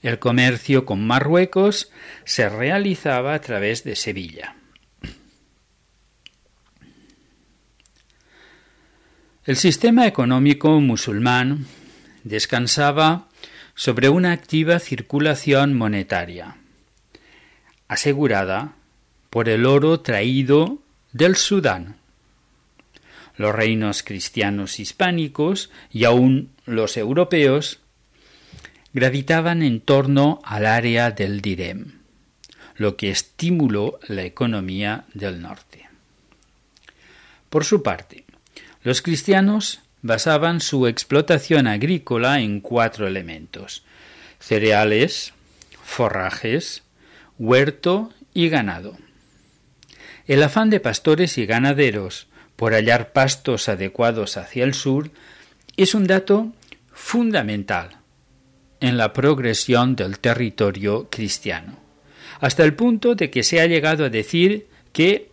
El 0.00 0.20
comercio 0.20 0.86
con 0.86 1.04
Marruecos 1.04 1.90
se 2.24 2.48
realizaba 2.48 3.34
a 3.34 3.40
través 3.40 3.82
de 3.82 3.96
Sevilla. 3.96 4.54
El 9.44 9.56
sistema 9.56 10.06
económico 10.06 10.80
musulmán 10.80 11.66
descansaba 12.22 13.28
sobre 13.74 14.08
una 14.08 14.30
activa 14.30 14.78
circulación 14.78 15.74
monetaria, 15.76 16.58
asegurada 17.88 18.76
por 19.30 19.48
el 19.48 19.66
oro 19.66 19.98
traído 19.98 20.78
del 21.12 21.34
Sudán. 21.34 21.96
Los 23.36 23.52
reinos 23.52 24.04
cristianos 24.04 24.78
hispánicos 24.78 25.72
y 25.90 26.04
aun 26.04 26.50
los 26.66 26.96
europeos 26.96 27.80
gravitaban 28.92 29.62
en 29.62 29.80
torno 29.80 30.40
al 30.44 30.66
área 30.66 31.10
del 31.10 31.40
Direm. 31.40 31.98
lo 32.76 32.96
que 32.96 33.10
estimuló 33.10 33.98
la 34.06 34.22
economía 34.22 35.04
del 35.12 35.42
norte. 35.42 35.88
Por 37.50 37.64
su 37.64 37.82
parte, 37.82 38.24
los 38.84 39.02
cristianos 39.02 39.80
basaban 40.00 40.60
su 40.60 40.86
explotación 40.86 41.66
agrícola 41.66 42.38
en 42.38 42.60
cuatro 42.60 43.08
elementos 43.08 43.82
cereales, 44.38 45.34
forrajes, 45.82 46.84
huerto 47.36 48.12
y 48.32 48.48
ganado. 48.48 48.96
El 50.28 50.44
afán 50.44 50.70
de 50.70 50.78
pastores 50.78 51.36
y 51.36 51.46
ganaderos 51.46 52.28
por 52.54 52.74
hallar 52.74 53.12
pastos 53.12 53.68
adecuados 53.68 54.36
hacia 54.36 54.62
el 54.62 54.74
sur 54.74 55.10
es 55.76 55.96
un 55.96 56.06
dato 56.06 56.52
fundamental 56.92 57.97
en 58.80 58.96
la 58.96 59.12
progresión 59.12 59.96
del 59.96 60.18
territorio 60.18 61.08
cristiano, 61.10 61.78
hasta 62.40 62.64
el 62.64 62.74
punto 62.74 63.14
de 63.14 63.30
que 63.30 63.42
se 63.42 63.60
ha 63.60 63.66
llegado 63.66 64.04
a 64.04 64.10
decir 64.10 64.68
que 64.92 65.30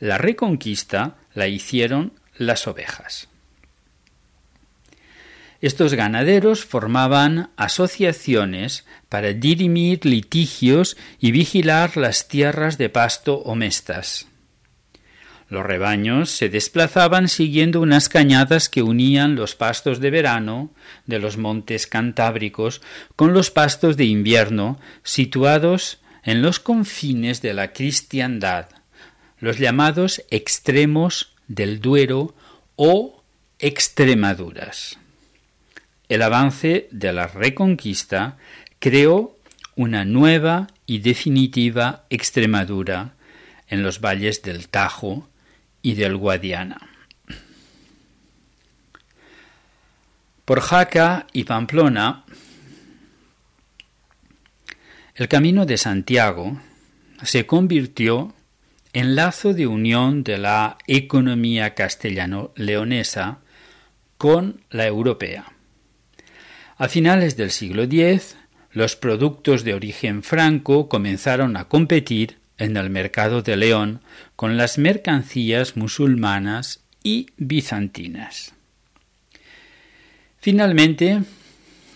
la 0.00 0.18
reconquista 0.18 1.16
la 1.34 1.48
hicieron 1.48 2.12
las 2.36 2.66
ovejas. 2.66 3.28
Estos 5.60 5.94
ganaderos 5.94 6.64
formaban 6.64 7.50
asociaciones 7.56 8.84
para 9.08 9.32
dirimir 9.32 10.04
litigios 10.04 10.96
y 11.18 11.30
vigilar 11.30 11.96
las 11.96 12.28
tierras 12.28 12.76
de 12.78 12.90
pasto 12.90 13.36
o 13.38 13.54
mestas. 13.54 14.26
Los 15.48 15.64
rebaños 15.64 16.30
se 16.30 16.48
desplazaban 16.48 17.28
siguiendo 17.28 17.80
unas 17.80 18.08
cañadas 18.08 18.68
que 18.68 18.82
unían 18.82 19.36
los 19.36 19.54
pastos 19.54 20.00
de 20.00 20.10
verano 20.10 20.70
de 21.06 21.20
los 21.20 21.36
montes 21.36 21.86
cantábricos 21.86 22.82
con 23.14 23.32
los 23.32 23.52
pastos 23.52 23.96
de 23.96 24.06
invierno 24.06 24.80
situados 25.04 26.00
en 26.24 26.42
los 26.42 26.58
confines 26.58 27.42
de 27.42 27.54
la 27.54 27.72
cristiandad, 27.72 28.66
los 29.38 29.58
llamados 29.58 30.24
extremos 30.30 31.34
del 31.46 31.80
Duero 31.80 32.34
o 32.74 33.22
Extremaduras. 33.60 34.98
El 36.08 36.22
avance 36.22 36.88
de 36.90 37.12
la 37.12 37.28
Reconquista 37.28 38.36
creó 38.80 39.38
una 39.76 40.04
nueva 40.04 40.66
y 40.86 40.98
definitiva 40.98 42.04
Extremadura 42.10 43.14
en 43.68 43.82
los 43.84 44.00
valles 44.00 44.42
del 44.42 44.68
Tajo 44.68 45.28
y 45.86 45.94
del 45.94 46.16
Guadiana. 46.16 46.80
Por 50.44 50.60
Jaca 50.60 51.28
y 51.32 51.44
Pamplona, 51.44 52.24
el 55.14 55.28
camino 55.28 55.64
de 55.64 55.76
Santiago 55.76 56.60
se 57.22 57.46
convirtió 57.46 58.34
en 58.94 59.14
lazo 59.14 59.54
de 59.54 59.68
unión 59.68 60.24
de 60.24 60.38
la 60.38 60.76
economía 60.88 61.76
castellano-leonesa 61.76 63.38
con 64.18 64.62
la 64.70 64.88
europea. 64.88 65.52
A 66.78 66.88
finales 66.88 67.36
del 67.36 67.52
siglo 67.52 67.84
X, 67.84 68.36
los 68.72 68.96
productos 68.96 69.62
de 69.62 69.74
origen 69.74 70.24
franco 70.24 70.88
comenzaron 70.88 71.56
a 71.56 71.68
competir 71.68 72.40
en 72.58 72.76
el 72.76 72.90
mercado 72.90 73.42
de 73.42 73.56
León 73.56 74.00
con 74.34 74.56
las 74.56 74.78
mercancías 74.78 75.76
musulmanas 75.76 76.80
y 77.02 77.28
bizantinas. 77.36 78.54
Finalmente, 80.38 81.22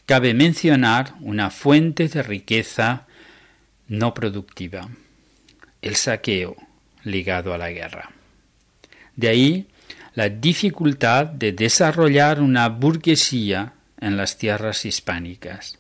cabe 0.07 0.35
mencionar 0.35 1.15
una 1.21 1.51
fuente 1.51 2.09
de 2.09 2.23
riqueza 2.23 3.07
no 3.89 4.15
productiva, 4.15 4.89
el 5.83 5.97
saqueo 5.97 6.57
ligado 7.05 7.55
a 7.55 7.59
la 7.59 7.71
guerra. 7.71 8.11
De 9.17 9.29
ahí 9.29 9.67
la 10.15 10.29
dificultad 10.29 11.27
de 11.27 11.53
desarrollar 11.53 12.41
una 12.41 12.69
burguesía 12.69 13.75
en 14.01 14.17
las 14.17 14.39
tierras 14.39 14.85
hispánicas, 14.85 15.79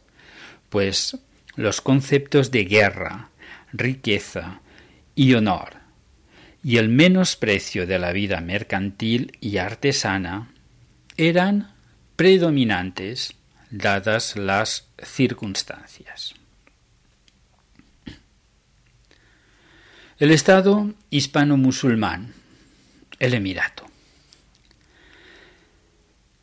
pues 0.68 1.18
los 1.56 1.80
conceptos 1.80 2.50
de 2.50 2.64
guerra, 2.64 3.30
riqueza 3.72 4.60
y 5.14 5.34
honor, 5.34 5.76
y 6.62 6.76
el 6.76 6.88
menosprecio 6.88 7.86
de 7.86 7.98
la 7.98 8.12
vida 8.12 8.40
mercantil 8.40 9.36
y 9.40 9.58
artesana 9.58 10.50
eran 11.16 11.72
predominantes 12.16 13.34
dadas 13.70 14.36
las 14.36 14.88
circunstancias. 15.02 16.34
El 20.18 20.32
Estado 20.32 20.92
hispano-musulmán, 21.08 22.34
el 23.18 23.32
Emirato. 23.32 23.86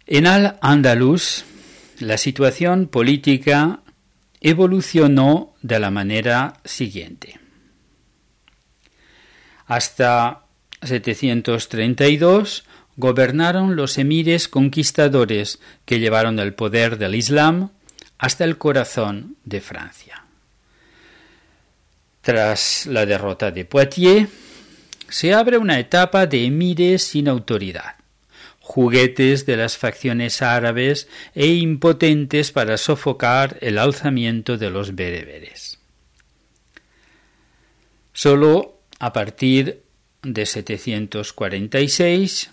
En 0.07 0.25
Al-Andalus, 0.25 1.45
la 1.99 2.17
situación 2.17 2.87
política 2.87 3.81
evolucionó 4.41 5.53
de 5.61 5.79
la 5.79 5.91
manera 5.91 6.59
siguiente. 6.63 7.39
Hasta 9.67 10.43
732 10.81 12.63
gobernaron 12.95 13.75
los 13.75 13.97
emires 13.97 14.47
conquistadores 14.47 15.59
que 15.85 15.99
llevaron 15.99 16.39
el 16.39 16.53
poder 16.53 16.97
del 16.97 17.15
Islam 17.15 17.69
hasta 18.17 18.43
el 18.43 18.57
corazón 18.57 19.35
de 19.45 19.61
Francia. 19.61 20.23
Tras 22.21 22.87
la 22.87 23.05
derrota 23.05 23.51
de 23.51 23.65
Poitiers, 23.65 24.29
se 25.07 25.33
abre 25.33 25.57
una 25.57 25.79
etapa 25.79 26.25
de 26.25 26.45
emires 26.45 27.03
sin 27.03 27.27
autoridad 27.27 27.97
juguetes 28.67 29.45
de 29.45 29.55
las 29.55 29.77
facciones 29.77 30.41
árabes 30.41 31.07
e 31.33 31.47
impotentes 31.47 32.51
para 32.51 32.77
sofocar 32.77 33.57
el 33.61 33.77
alzamiento 33.77 34.57
de 34.57 34.69
los 34.69 34.93
bereberes. 34.93 35.79
Solo 38.11 38.76
a 38.99 39.13
partir 39.13 39.83
de 40.23 40.45
746 40.45 42.51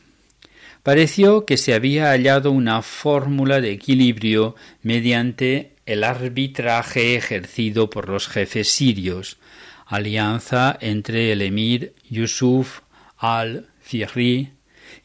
pareció 0.82 1.46
que 1.46 1.56
se 1.56 1.72
había 1.74 2.10
hallado 2.10 2.52
una 2.52 2.82
fórmula 2.82 3.60
de 3.60 3.72
equilibrio 3.72 4.54
mediante 4.82 5.74
el 5.86 6.04
arbitraje 6.04 7.16
ejercido 7.16 7.90
por 7.90 8.08
los 8.08 8.28
jefes 8.28 8.70
sirios, 8.70 9.38
alianza 9.86 10.78
entre 10.80 11.32
el 11.32 11.42
emir 11.42 11.94
Yusuf 12.08 12.82
al-Fihri 13.16 14.52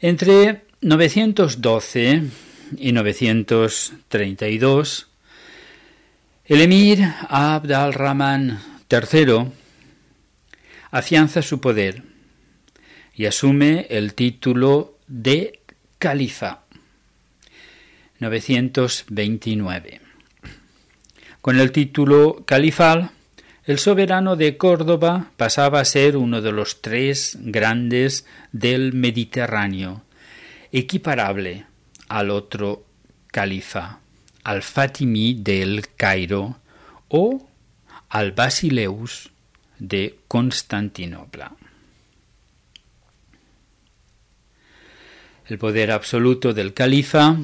Entre 0.01 0.65
912 0.82 2.23
y 2.78 2.91
932, 2.91 5.08
el 6.45 6.62
emir 6.62 6.99
Abd 7.30 7.71
al-Rahman 7.71 8.60
III 8.89 9.51
afianza 10.91 11.41
su 11.41 11.60
poder 11.60 12.04
y 13.15 13.25
asume 13.25 13.88
el 13.89 14.13
título 14.13 14.99
de 15.08 15.60
califa. 15.97 16.62
929. 18.19 20.01
Con 21.41 21.60
el 21.60 21.71
título 21.71 22.43
califal, 22.45 23.10
el 23.65 23.80
soberano 23.80 24.36
de 24.36 24.58
Córdoba 24.58 25.32
pasaba 25.38 25.80
a 25.80 25.86
ser 25.86 26.17
uno 26.17 26.41
de 26.41 26.51
los 26.51 26.82
tres 26.82 27.38
grandes 27.41 28.28
del 28.51 28.93
Mediterráneo, 28.93 30.04
equiparable 30.71 31.65
al 32.07 32.29
otro 32.29 32.85
califa, 33.27 33.99
al 34.43 34.61
Fatimí 34.61 35.33
del 35.33 35.87
Cairo 35.95 36.57
o 37.07 37.47
al 38.09 38.31
Basileus 38.31 39.29
de 39.79 40.19
Constantinopla. 40.27 41.55
El 45.47 45.57
poder 45.59 45.91
absoluto 45.91 46.53
del 46.53 46.73
califa 46.73 47.37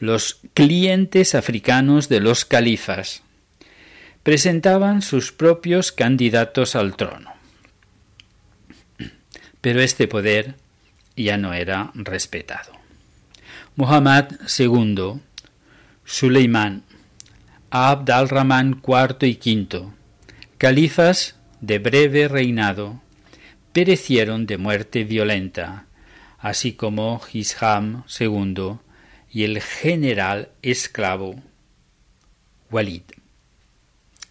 los 0.00 0.40
clientes 0.54 1.34
africanos 1.34 2.08
de 2.08 2.20
los 2.20 2.46
califas, 2.46 3.22
presentaban 4.22 5.02
sus 5.02 5.30
propios 5.30 5.92
candidatos 5.92 6.74
al 6.74 6.96
trono. 6.96 7.32
Pero 9.60 9.82
este 9.82 10.08
poder 10.08 10.54
ya 11.16 11.36
no 11.36 11.52
era 11.52 11.90
respetado. 11.94 12.72
Muhammad 13.76 14.32
II, 14.58 15.20
Suleimán, 16.06 16.82
Abd 17.70 18.10
al-Rahman 18.10 18.82
IV 18.82 19.28
y 19.28 19.66
V, 19.66 19.90
califas 20.56 21.36
de 21.60 21.78
breve 21.78 22.26
reinado, 22.26 23.02
perecieron 23.74 24.46
de 24.46 24.56
muerte 24.56 25.04
violenta, 25.04 25.84
así 26.38 26.72
como 26.72 27.20
Hisham 27.30 28.04
II 28.18 28.78
y 29.30 29.44
el 29.44 29.60
general 29.60 30.50
esclavo 30.62 31.36
Walid 32.70 33.02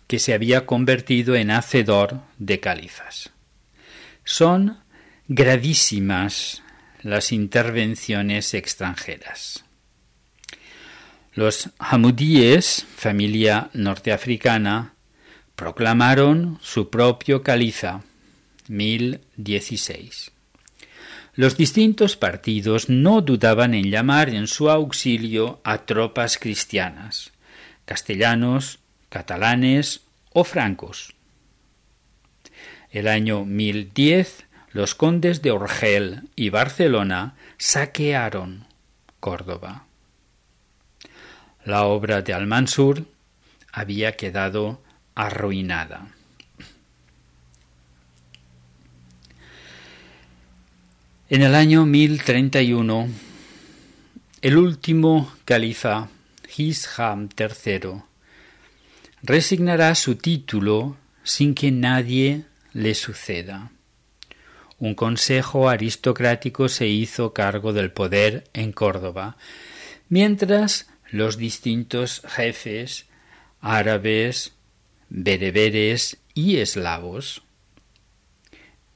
que 0.10 0.18
se 0.18 0.34
había 0.34 0.66
convertido 0.66 1.36
en 1.36 1.52
hacedor 1.52 2.22
de 2.40 2.60
califas. 2.60 3.30
Son 4.24 4.80
gravísimas 5.28 6.64
las 7.04 7.32
intervenciones 7.32 8.56
extranjeras. 8.56 9.66
Los 11.36 11.70
hamudíes, 11.78 12.88
familia 12.96 13.70
norteafricana, 13.74 14.96
proclamaron 15.56 16.58
su 16.60 16.90
propio 16.90 17.44
califa, 17.44 18.02
1016. 18.68 20.32
Los 21.39 21.56
distintos 21.56 22.17
partidos 22.17 22.89
no 22.89 23.21
dudaban 23.21 23.73
en 23.73 23.89
llamar 23.89 24.28
en 24.28 24.45
su 24.45 24.69
auxilio 24.69 25.62
a 25.63 25.86
tropas 25.86 26.38
cristianas, 26.38 27.32
castellanos, 27.86 28.80
catalanes 29.08 30.02
o 30.34 30.43
francos. 30.43 31.15
El 32.91 33.08
año 33.08 33.45
1010 33.45 34.47
los 34.71 34.95
condes 34.95 35.41
de 35.41 35.52
Orgel 35.52 36.23
y 36.36 36.49
Barcelona 36.49 37.36
saquearon 37.58 38.65
Córdoba. 39.21 39.86
La 41.63 41.86
obra 41.86 42.21
de 42.21 42.34
Almansur 42.34 43.06
había 43.71 44.17
quedado 44.17 44.82
arruinada. 45.15 46.10
En 51.32 51.44
el 51.44 51.54
año 51.54 51.86
1031, 51.86 53.08
el 54.42 54.58
último 54.58 55.32
califa, 55.46 56.10
Hisham 56.58 57.30
III, 57.38 58.02
resignará 59.22 59.94
su 59.94 60.15
título 60.15 60.98
sin 61.22 61.54
que 61.54 61.70
nadie 61.70 62.46
le 62.74 62.96
suceda. 62.96 63.72
Un 64.80 64.96
consejo 64.96 65.70
aristocrático 65.70 66.68
se 66.68 66.88
hizo 66.88 67.32
cargo 67.32 67.74
del 67.74 67.92
poder 67.92 68.46
en 68.54 68.72
Córdoba, 68.72 69.38
mientras 70.08 70.89
los 71.12 71.38
distintos 71.38 72.24
jefes 72.28 73.06
árabes, 73.62 74.54
bereberes 75.10 76.18
y 76.34 76.58
eslavos 76.58 77.44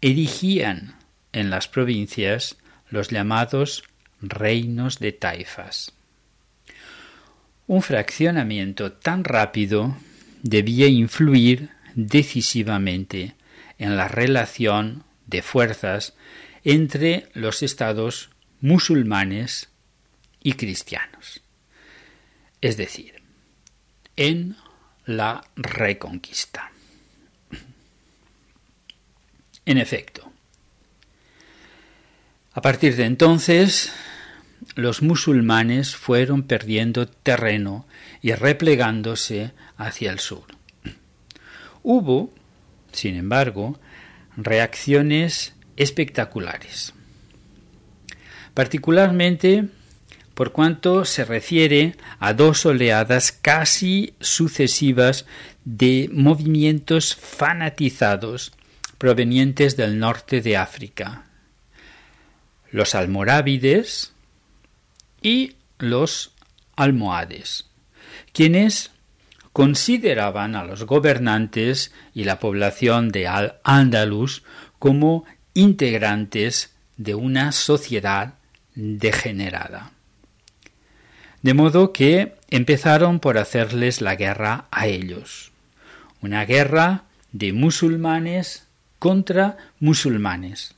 erigían 0.02 1.03
en 1.34 1.50
las 1.50 1.68
provincias 1.68 2.58
los 2.90 3.10
llamados 3.10 3.84
reinos 4.22 5.00
de 5.00 5.12
taifas. 5.12 5.92
Un 7.68 7.82
fraccionamiento 7.82 8.94
tan 8.94 9.24
rápido 9.24 9.96
debía 10.42 10.88
influir 10.88 11.70
decisivamente 11.96 13.36
en 13.78 13.98
la 13.98 14.08
relación 14.08 15.04
de 15.28 15.42
fuerzas 15.42 16.14
entre 16.64 17.30
los 17.34 17.64
estados 17.64 18.30
musulmanes 18.62 19.70
y 20.42 20.54
cristianos. 20.54 21.42
Es 22.62 22.78
decir, 22.78 23.22
en 24.16 24.56
la 25.06 25.44
reconquista. 25.56 26.72
En 29.66 29.78
efecto, 29.78 30.33
a 32.54 32.62
partir 32.62 32.96
de 32.96 33.06
entonces, 33.06 33.92
los 34.76 35.02
musulmanes 35.02 35.96
fueron 35.96 36.44
perdiendo 36.44 37.08
terreno 37.08 37.86
y 38.22 38.34
replegándose 38.34 39.52
hacia 39.78 40.12
el 40.12 40.20
sur. 40.20 40.46
Hubo, 41.82 42.34
sin 42.92 43.16
embargo, 43.16 43.80
reacciones 44.38 45.54
espectaculares, 45.76 46.94
particularmente 48.54 49.66
por 50.34 50.52
cuanto 50.52 51.06
se 51.06 51.26
refiere 51.26 51.96
a 52.20 52.34
dos 52.34 52.66
oleadas 52.66 53.32
casi 53.32 54.16
sucesivas 54.20 55.26
de 55.64 56.10
movimientos 56.12 57.16
fanatizados 57.16 58.54
provenientes 58.98 59.78
del 59.78 60.00
norte 60.00 60.42
de 60.42 60.58
África, 60.58 61.26
los 62.74 62.96
almorávides 62.96 64.14
y 65.22 65.56
los 65.78 66.34
almohades, 66.76 67.68
quienes 68.34 68.90
consideraban 69.54 70.56
a 70.56 70.64
los 70.64 70.86
gobernantes 70.86 71.94
y 72.16 72.24
la 72.24 72.40
población 72.40 73.10
de 73.10 73.28
Al-Ándalus 73.28 74.44
como 74.80 75.24
integrantes 75.54 76.74
de 76.98 77.14
una 77.14 77.52
sociedad 77.52 78.34
degenerada. 78.74 79.92
De 81.44 81.54
modo 81.54 81.94
que 81.94 82.34
empezaron 82.50 83.20
por 83.20 83.38
hacerles 83.38 84.02
la 84.02 84.16
guerra 84.16 84.66
a 84.72 84.88
ellos, 84.88 85.52
una 86.22 86.44
guerra 86.46 87.04
de 87.34 87.54
musulmanes 87.54 88.66
contra 88.98 89.58
musulmanes. 89.80 90.73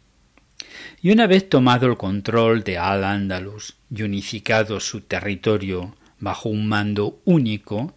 Y 1.06 1.12
una 1.12 1.28
vez 1.28 1.48
tomado 1.48 1.86
el 1.86 1.98
control 1.98 2.64
de 2.64 2.80
Al-Ándalus 2.80 3.76
y 3.96 4.02
unificado 4.02 4.80
su 4.80 5.02
territorio 5.02 5.96
bajo 6.20 6.50
un 6.50 6.68
mando 6.68 7.22
único, 7.26 7.94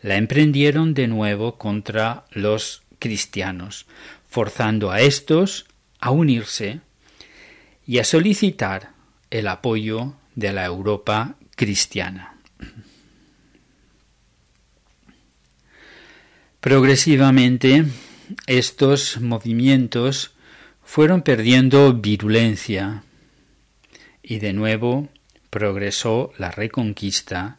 la 0.00 0.16
emprendieron 0.16 0.94
de 0.94 1.06
nuevo 1.06 1.58
contra 1.58 2.24
los 2.30 2.82
cristianos, 2.98 3.84
forzando 4.26 4.90
a 4.90 5.02
estos 5.02 5.66
a 6.00 6.12
unirse 6.12 6.80
y 7.86 7.98
a 7.98 8.04
solicitar 8.04 8.92
el 9.28 9.48
apoyo 9.48 10.14
de 10.34 10.54
la 10.54 10.64
Europa 10.64 11.34
cristiana. 11.56 12.38
Progresivamente, 16.60 17.84
estos 18.46 19.20
movimientos 19.20 20.35
fueron 20.86 21.22
perdiendo 21.22 21.92
virulencia 21.92 23.02
y 24.22 24.38
de 24.38 24.52
nuevo 24.52 25.08
progresó 25.50 26.32
la 26.38 26.52
reconquista 26.52 27.58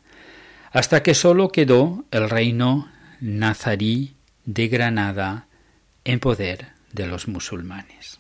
hasta 0.72 1.04
que 1.04 1.14
sólo 1.14 1.50
quedó 1.50 2.06
el 2.12 2.30
reino 2.30 2.90
nazarí 3.20 4.16
de 4.46 4.70
Granada 4.70 5.48
en 6.06 6.20
poder 6.20 6.70
de 6.94 7.06
los 7.06 7.28
musulmanes. 7.28 8.20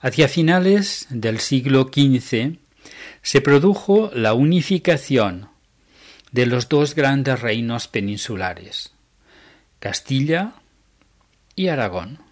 Hacia 0.00 0.26
finales 0.26 1.06
del 1.10 1.40
siglo 1.40 1.90
XV 1.92 2.56
se 3.22 3.40
produjo 3.42 4.10
la 4.14 4.32
unificación 4.32 5.50
de 6.32 6.46
los 6.46 6.68
dos 6.68 6.94
grandes 6.94 7.38
reinos 7.40 7.86
peninsulares, 7.86 8.92
Castilla 9.78 10.54
y 11.54 11.68
Aragón, 11.68 12.25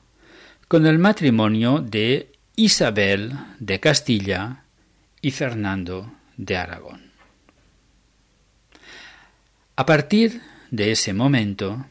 con 0.75 0.87
el 0.87 0.99
matrimonio 0.99 1.79
de 1.79 2.33
Isabel 2.57 3.33
de 3.61 3.79
Castilla 3.79 4.65
y 5.23 5.31
Fernando 5.31 6.13
de 6.37 6.57
Aragón. 6.57 7.13
A 9.77 9.87
partir 9.87 10.43
de 10.73 10.91
ese 10.91 11.13
momento, 11.13 11.87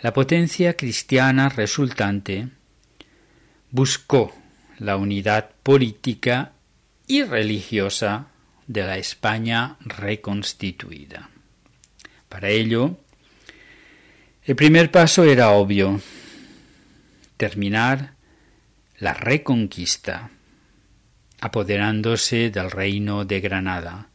la 0.00 0.12
potencia 0.12 0.76
cristiana 0.76 1.48
resultante 1.48 2.48
buscó 3.70 4.34
la 4.80 4.96
unidad 4.96 5.50
política 5.62 6.54
y 7.06 7.22
religiosa 7.22 8.26
de 8.66 8.82
la 8.82 8.98
España 8.98 9.76
reconstituida. 9.78 11.30
Para 12.28 12.48
ello, 12.48 12.96
el 14.42 14.56
primer 14.56 14.90
paso 14.90 15.22
era 15.22 15.52
obvio, 15.52 16.00
terminar 17.42 18.14
la 18.98 19.14
reconquista, 19.14 20.30
apoderándose 21.40 22.50
del 22.50 22.70
reino 22.70 23.24
de 23.24 23.40
Granada, 23.40 24.06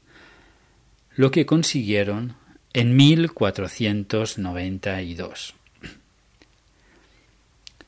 lo 1.17 1.31
que 1.31 1.45
consiguieron 1.45 2.37
en 2.71 2.95
1492. 2.95 5.55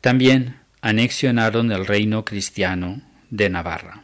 También 0.01 0.59
anexionaron 0.81 1.71
el 1.71 1.85
reino 1.85 2.25
cristiano 2.25 3.01
de 3.29 3.49
Navarra 3.49 4.03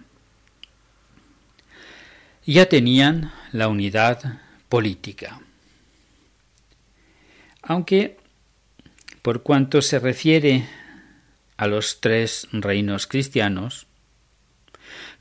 ya 2.45 2.69
tenían 2.69 3.31
la 3.51 3.67
unidad 3.67 4.39
política. 4.69 5.41
Aunque, 7.63 8.17
por 9.23 9.41
cuanto 9.41 9.81
se 9.81 9.97
refiere 9.97 10.67
a 11.57 11.67
los 11.67 12.01
tres 12.01 12.47
reinos 12.51 13.07
cristianos, 13.07 13.87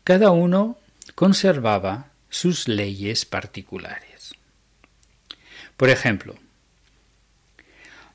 cada 0.03 0.31
uno 0.31 0.79
conservaba 1.15 2.11
sus 2.29 2.69
leyes 2.69 3.25
particulares. 3.25 4.35
Por 5.77 5.91
ejemplo, 5.91 6.37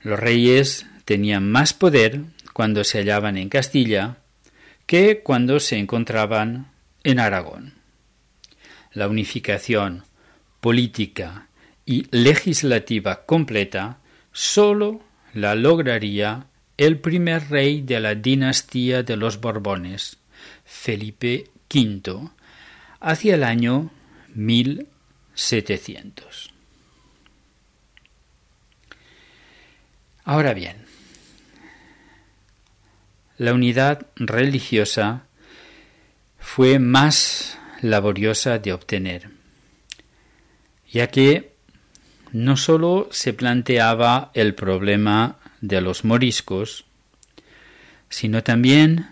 los 0.01 0.19
reyes 0.19 0.85
tenían 1.05 1.49
más 1.49 1.73
poder 1.73 2.21
cuando 2.53 2.83
se 2.83 2.99
hallaban 2.99 3.37
en 3.37 3.49
Castilla 3.49 4.17
que 4.85 5.21
cuando 5.21 5.59
se 5.59 5.77
encontraban 5.77 6.71
en 7.03 7.19
Aragón 7.19 7.79
la 8.93 9.07
unificación 9.07 10.03
política 10.59 11.47
y 11.85 12.07
legislativa 12.11 13.25
completa 13.25 13.99
sólo 14.31 15.01
la 15.33 15.55
lograría 15.55 16.47
el 16.79 16.97
primer 16.97 17.49
rey 17.49 17.81
de 17.81 17.99
la 17.99 18.15
dinastía 18.15 19.03
de 19.03 19.17
los 19.17 19.41
Borbones, 19.41 20.17
Felipe 20.63 21.49
V, 21.69 22.29
hacia 23.01 23.35
el 23.35 23.43
año 23.43 23.91
1700. 24.33 26.53
Ahora 30.23 30.53
bien, 30.53 30.85
la 33.37 33.53
unidad 33.53 34.07
religiosa 34.15 35.23
fue 36.39 36.79
más 36.79 37.57
laboriosa 37.81 38.57
de 38.57 38.71
obtener, 38.71 39.31
ya 40.89 41.07
que 41.07 41.51
no 42.31 42.55
sólo 42.55 43.09
se 43.11 43.33
planteaba 43.33 44.31
el 44.33 44.55
problema 44.55 45.39
de 45.61 45.81
los 45.81 46.03
moriscos, 46.03 46.85
sino 48.09 48.43
también 48.43 49.07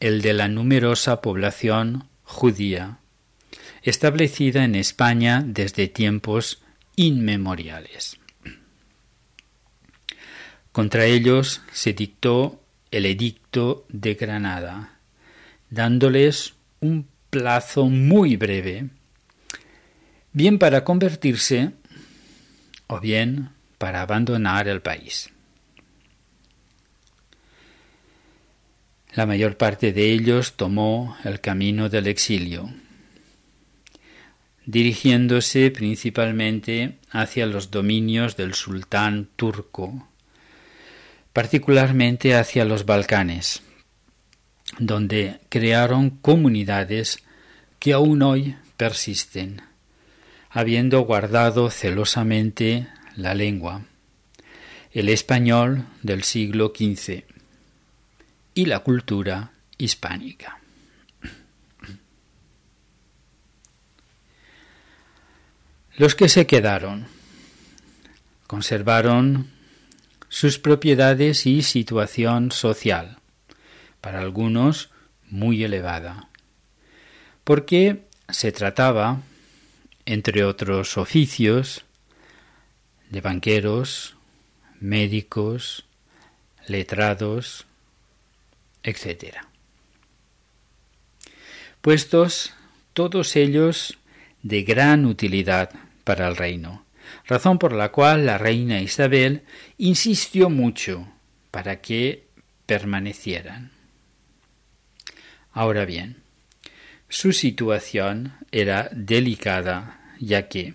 el 0.00 0.22
de 0.22 0.32
la 0.32 0.48
numerosa 0.48 1.20
población 1.20 2.08
judía, 2.24 2.98
establecida 3.82 4.64
en 4.64 4.74
España 4.74 5.42
desde 5.44 5.88
tiempos 5.88 6.62
inmemoriales. 6.96 8.18
Contra 10.72 11.04
ellos 11.04 11.60
se 11.72 11.92
dictó 11.92 12.62
el 12.90 13.06
Edicto 13.06 13.86
de 13.88 14.14
Granada, 14.14 14.98
dándoles 15.70 16.54
un 16.80 17.08
plazo 17.30 17.86
muy 17.86 18.36
breve, 18.36 18.88
bien 20.32 20.58
para 20.58 20.84
convertirse 20.84 21.72
o 22.86 23.00
bien 23.00 23.50
para 23.78 24.02
abandonar 24.02 24.68
el 24.68 24.80
país. 24.80 25.31
La 29.14 29.26
mayor 29.26 29.56
parte 29.56 29.92
de 29.92 30.10
ellos 30.10 30.54
tomó 30.54 31.16
el 31.24 31.40
camino 31.40 31.88
del 31.88 32.06
exilio, 32.06 32.70
dirigiéndose 34.64 35.70
principalmente 35.70 36.98
hacia 37.10 37.46
los 37.46 37.70
dominios 37.70 38.36
del 38.36 38.54
sultán 38.54 39.28
turco, 39.36 40.08
particularmente 41.32 42.34
hacia 42.34 42.64
los 42.64 42.86
Balcanes 42.86 43.62
donde 44.78 45.40
crearon 45.48 46.10
comunidades 46.10 47.22
que 47.78 47.92
aún 47.92 48.22
hoy 48.22 48.56
persisten, 48.76 49.62
habiendo 50.50 51.00
guardado 51.00 51.70
celosamente 51.70 52.88
la 53.16 53.34
lengua, 53.34 53.82
el 54.92 55.08
español 55.08 55.86
del 56.02 56.22
siglo 56.22 56.72
XV 56.74 57.24
y 58.54 58.66
la 58.66 58.80
cultura 58.80 59.52
hispánica. 59.78 60.58
Los 65.96 66.14
que 66.14 66.28
se 66.28 66.46
quedaron 66.46 67.06
conservaron 68.46 69.50
sus 70.28 70.58
propiedades 70.58 71.46
y 71.46 71.62
situación 71.62 72.52
social, 72.52 73.18
para 74.00 74.20
algunos 74.20 74.90
muy 75.28 75.62
elevada, 75.64 76.28
porque 77.44 78.06
se 78.28 78.52
trataba, 78.52 79.20
entre 80.06 80.44
otros 80.44 80.96
oficios, 80.96 81.84
de 83.10 83.20
banqueros, 83.20 84.16
médicos, 84.80 85.84
letrados, 86.66 87.66
etc. 88.82 89.36
Puestos 91.80 92.54
todos 92.92 93.36
ellos 93.36 93.98
de 94.42 94.62
gran 94.62 95.06
utilidad 95.06 95.70
para 96.04 96.28
el 96.28 96.36
reino, 96.36 96.84
razón 97.26 97.58
por 97.58 97.72
la 97.72 97.90
cual 97.90 98.26
la 98.26 98.38
reina 98.38 98.80
Isabel 98.80 99.42
insistió 99.78 100.50
mucho 100.50 101.08
para 101.50 101.80
que 101.80 102.26
permanecieran. 102.66 103.70
Ahora 105.52 105.84
bien, 105.84 106.22
su 107.08 107.32
situación 107.32 108.32
era 108.52 108.88
delicada, 108.92 110.00
ya 110.18 110.48
que, 110.48 110.74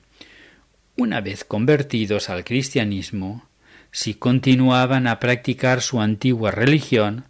una 0.96 1.20
vez 1.22 1.44
convertidos 1.44 2.30
al 2.30 2.44
cristianismo, 2.44 3.48
si 3.92 4.14
continuaban 4.14 5.08
a 5.08 5.20
practicar 5.20 5.82
su 5.82 6.00
antigua 6.00 6.52
religión, 6.52 7.26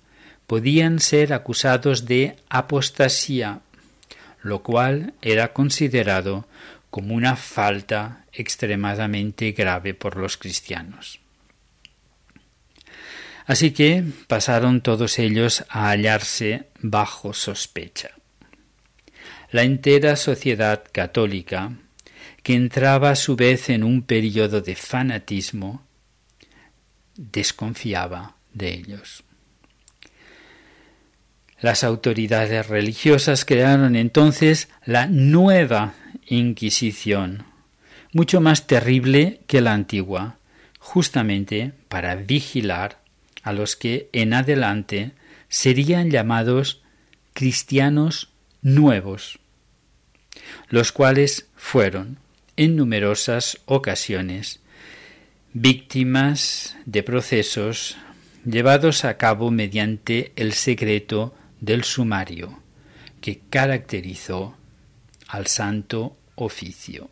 podían 0.47 0.99
ser 0.99 1.33
acusados 1.33 2.05
de 2.05 2.37
apostasía, 2.49 3.59
lo 4.41 4.63
cual 4.63 5.13
era 5.21 5.53
considerado 5.53 6.47
como 6.89 7.13
una 7.13 7.35
falta 7.35 8.25
extremadamente 8.31 9.51
grave 9.51 9.93
por 9.93 10.15
los 10.15 10.37
cristianos. 10.37 11.19
Así 13.45 13.71
que 13.71 14.03
pasaron 14.27 14.81
todos 14.81 15.19
ellos 15.19 15.63
a 15.69 15.89
hallarse 15.89 16.67
bajo 16.79 17.33
sospecha. 17.33 18.11
La 19.51 19.63
entera 19.63 20.15
sociedad 20.15 20.83
católica, 20.91 21.71
que 22.43 22.55
entraba 22.55 23.11
a 23.11 23.15
su 23.15 23.35
vez 23.35 23.69
en 23.69 23.83
un 23.83 24.01
periodo 24.01 24.61
de 24.61 24.75
fanatismo, 24.75 25.85
desconfiaba 27.15 28.35
de 28.53 28.73
ellos. 28.73 29.23
Las 31.59 31.83
autoridades 31.83 32.67
religiosas 32.67 33.43
crearon 33.43 33.95
entonces 33.95 34.69
la 34.85 35.07
nueva 35.07 35.95
Inquisición, 36.29 37.45
mucho 38.11 38.41
más 38.41 38.67
terrible 38.67 39.39
que 39.47 39.61
la 39.61 39.73
antigua, 39.73 40.37
justamente 40.77 41.71
para 41.87 42.15
vigilar 42.15 42.99
a 43.43 43.53
los 43.53 43.75
que 43.77 44.09
en 44.11 44.33
adelante 44.33 45.13
serían 45.47 46.11
llamados 46.11 46.81
cristianos 47.33 48.29
nuevos, 48.61 49.39
los 50.69 50.91
cuales 50.91 51.47
fueron 51.55 52.17
en 52.57 52.75
numerosas 52.75 53.59
ocasiones 53.65 54.59
víctimas 55.53 56.75
de 56.85 57.03
procesos 57.03 57.97
llevados 58.45 59.05
a 59.05 59.17
cabo 59.17 59.49
mediante 59.49 60.33
el 60.35 60.53
secreto 60.53 61.33
del 61.59 61.83
sumario 61.83 62.59
que 63.21 63.39
caracterizó 63.49 64.55
al 65.27 65.47
santo 65.47 66.17
oficio. 66.35 67.09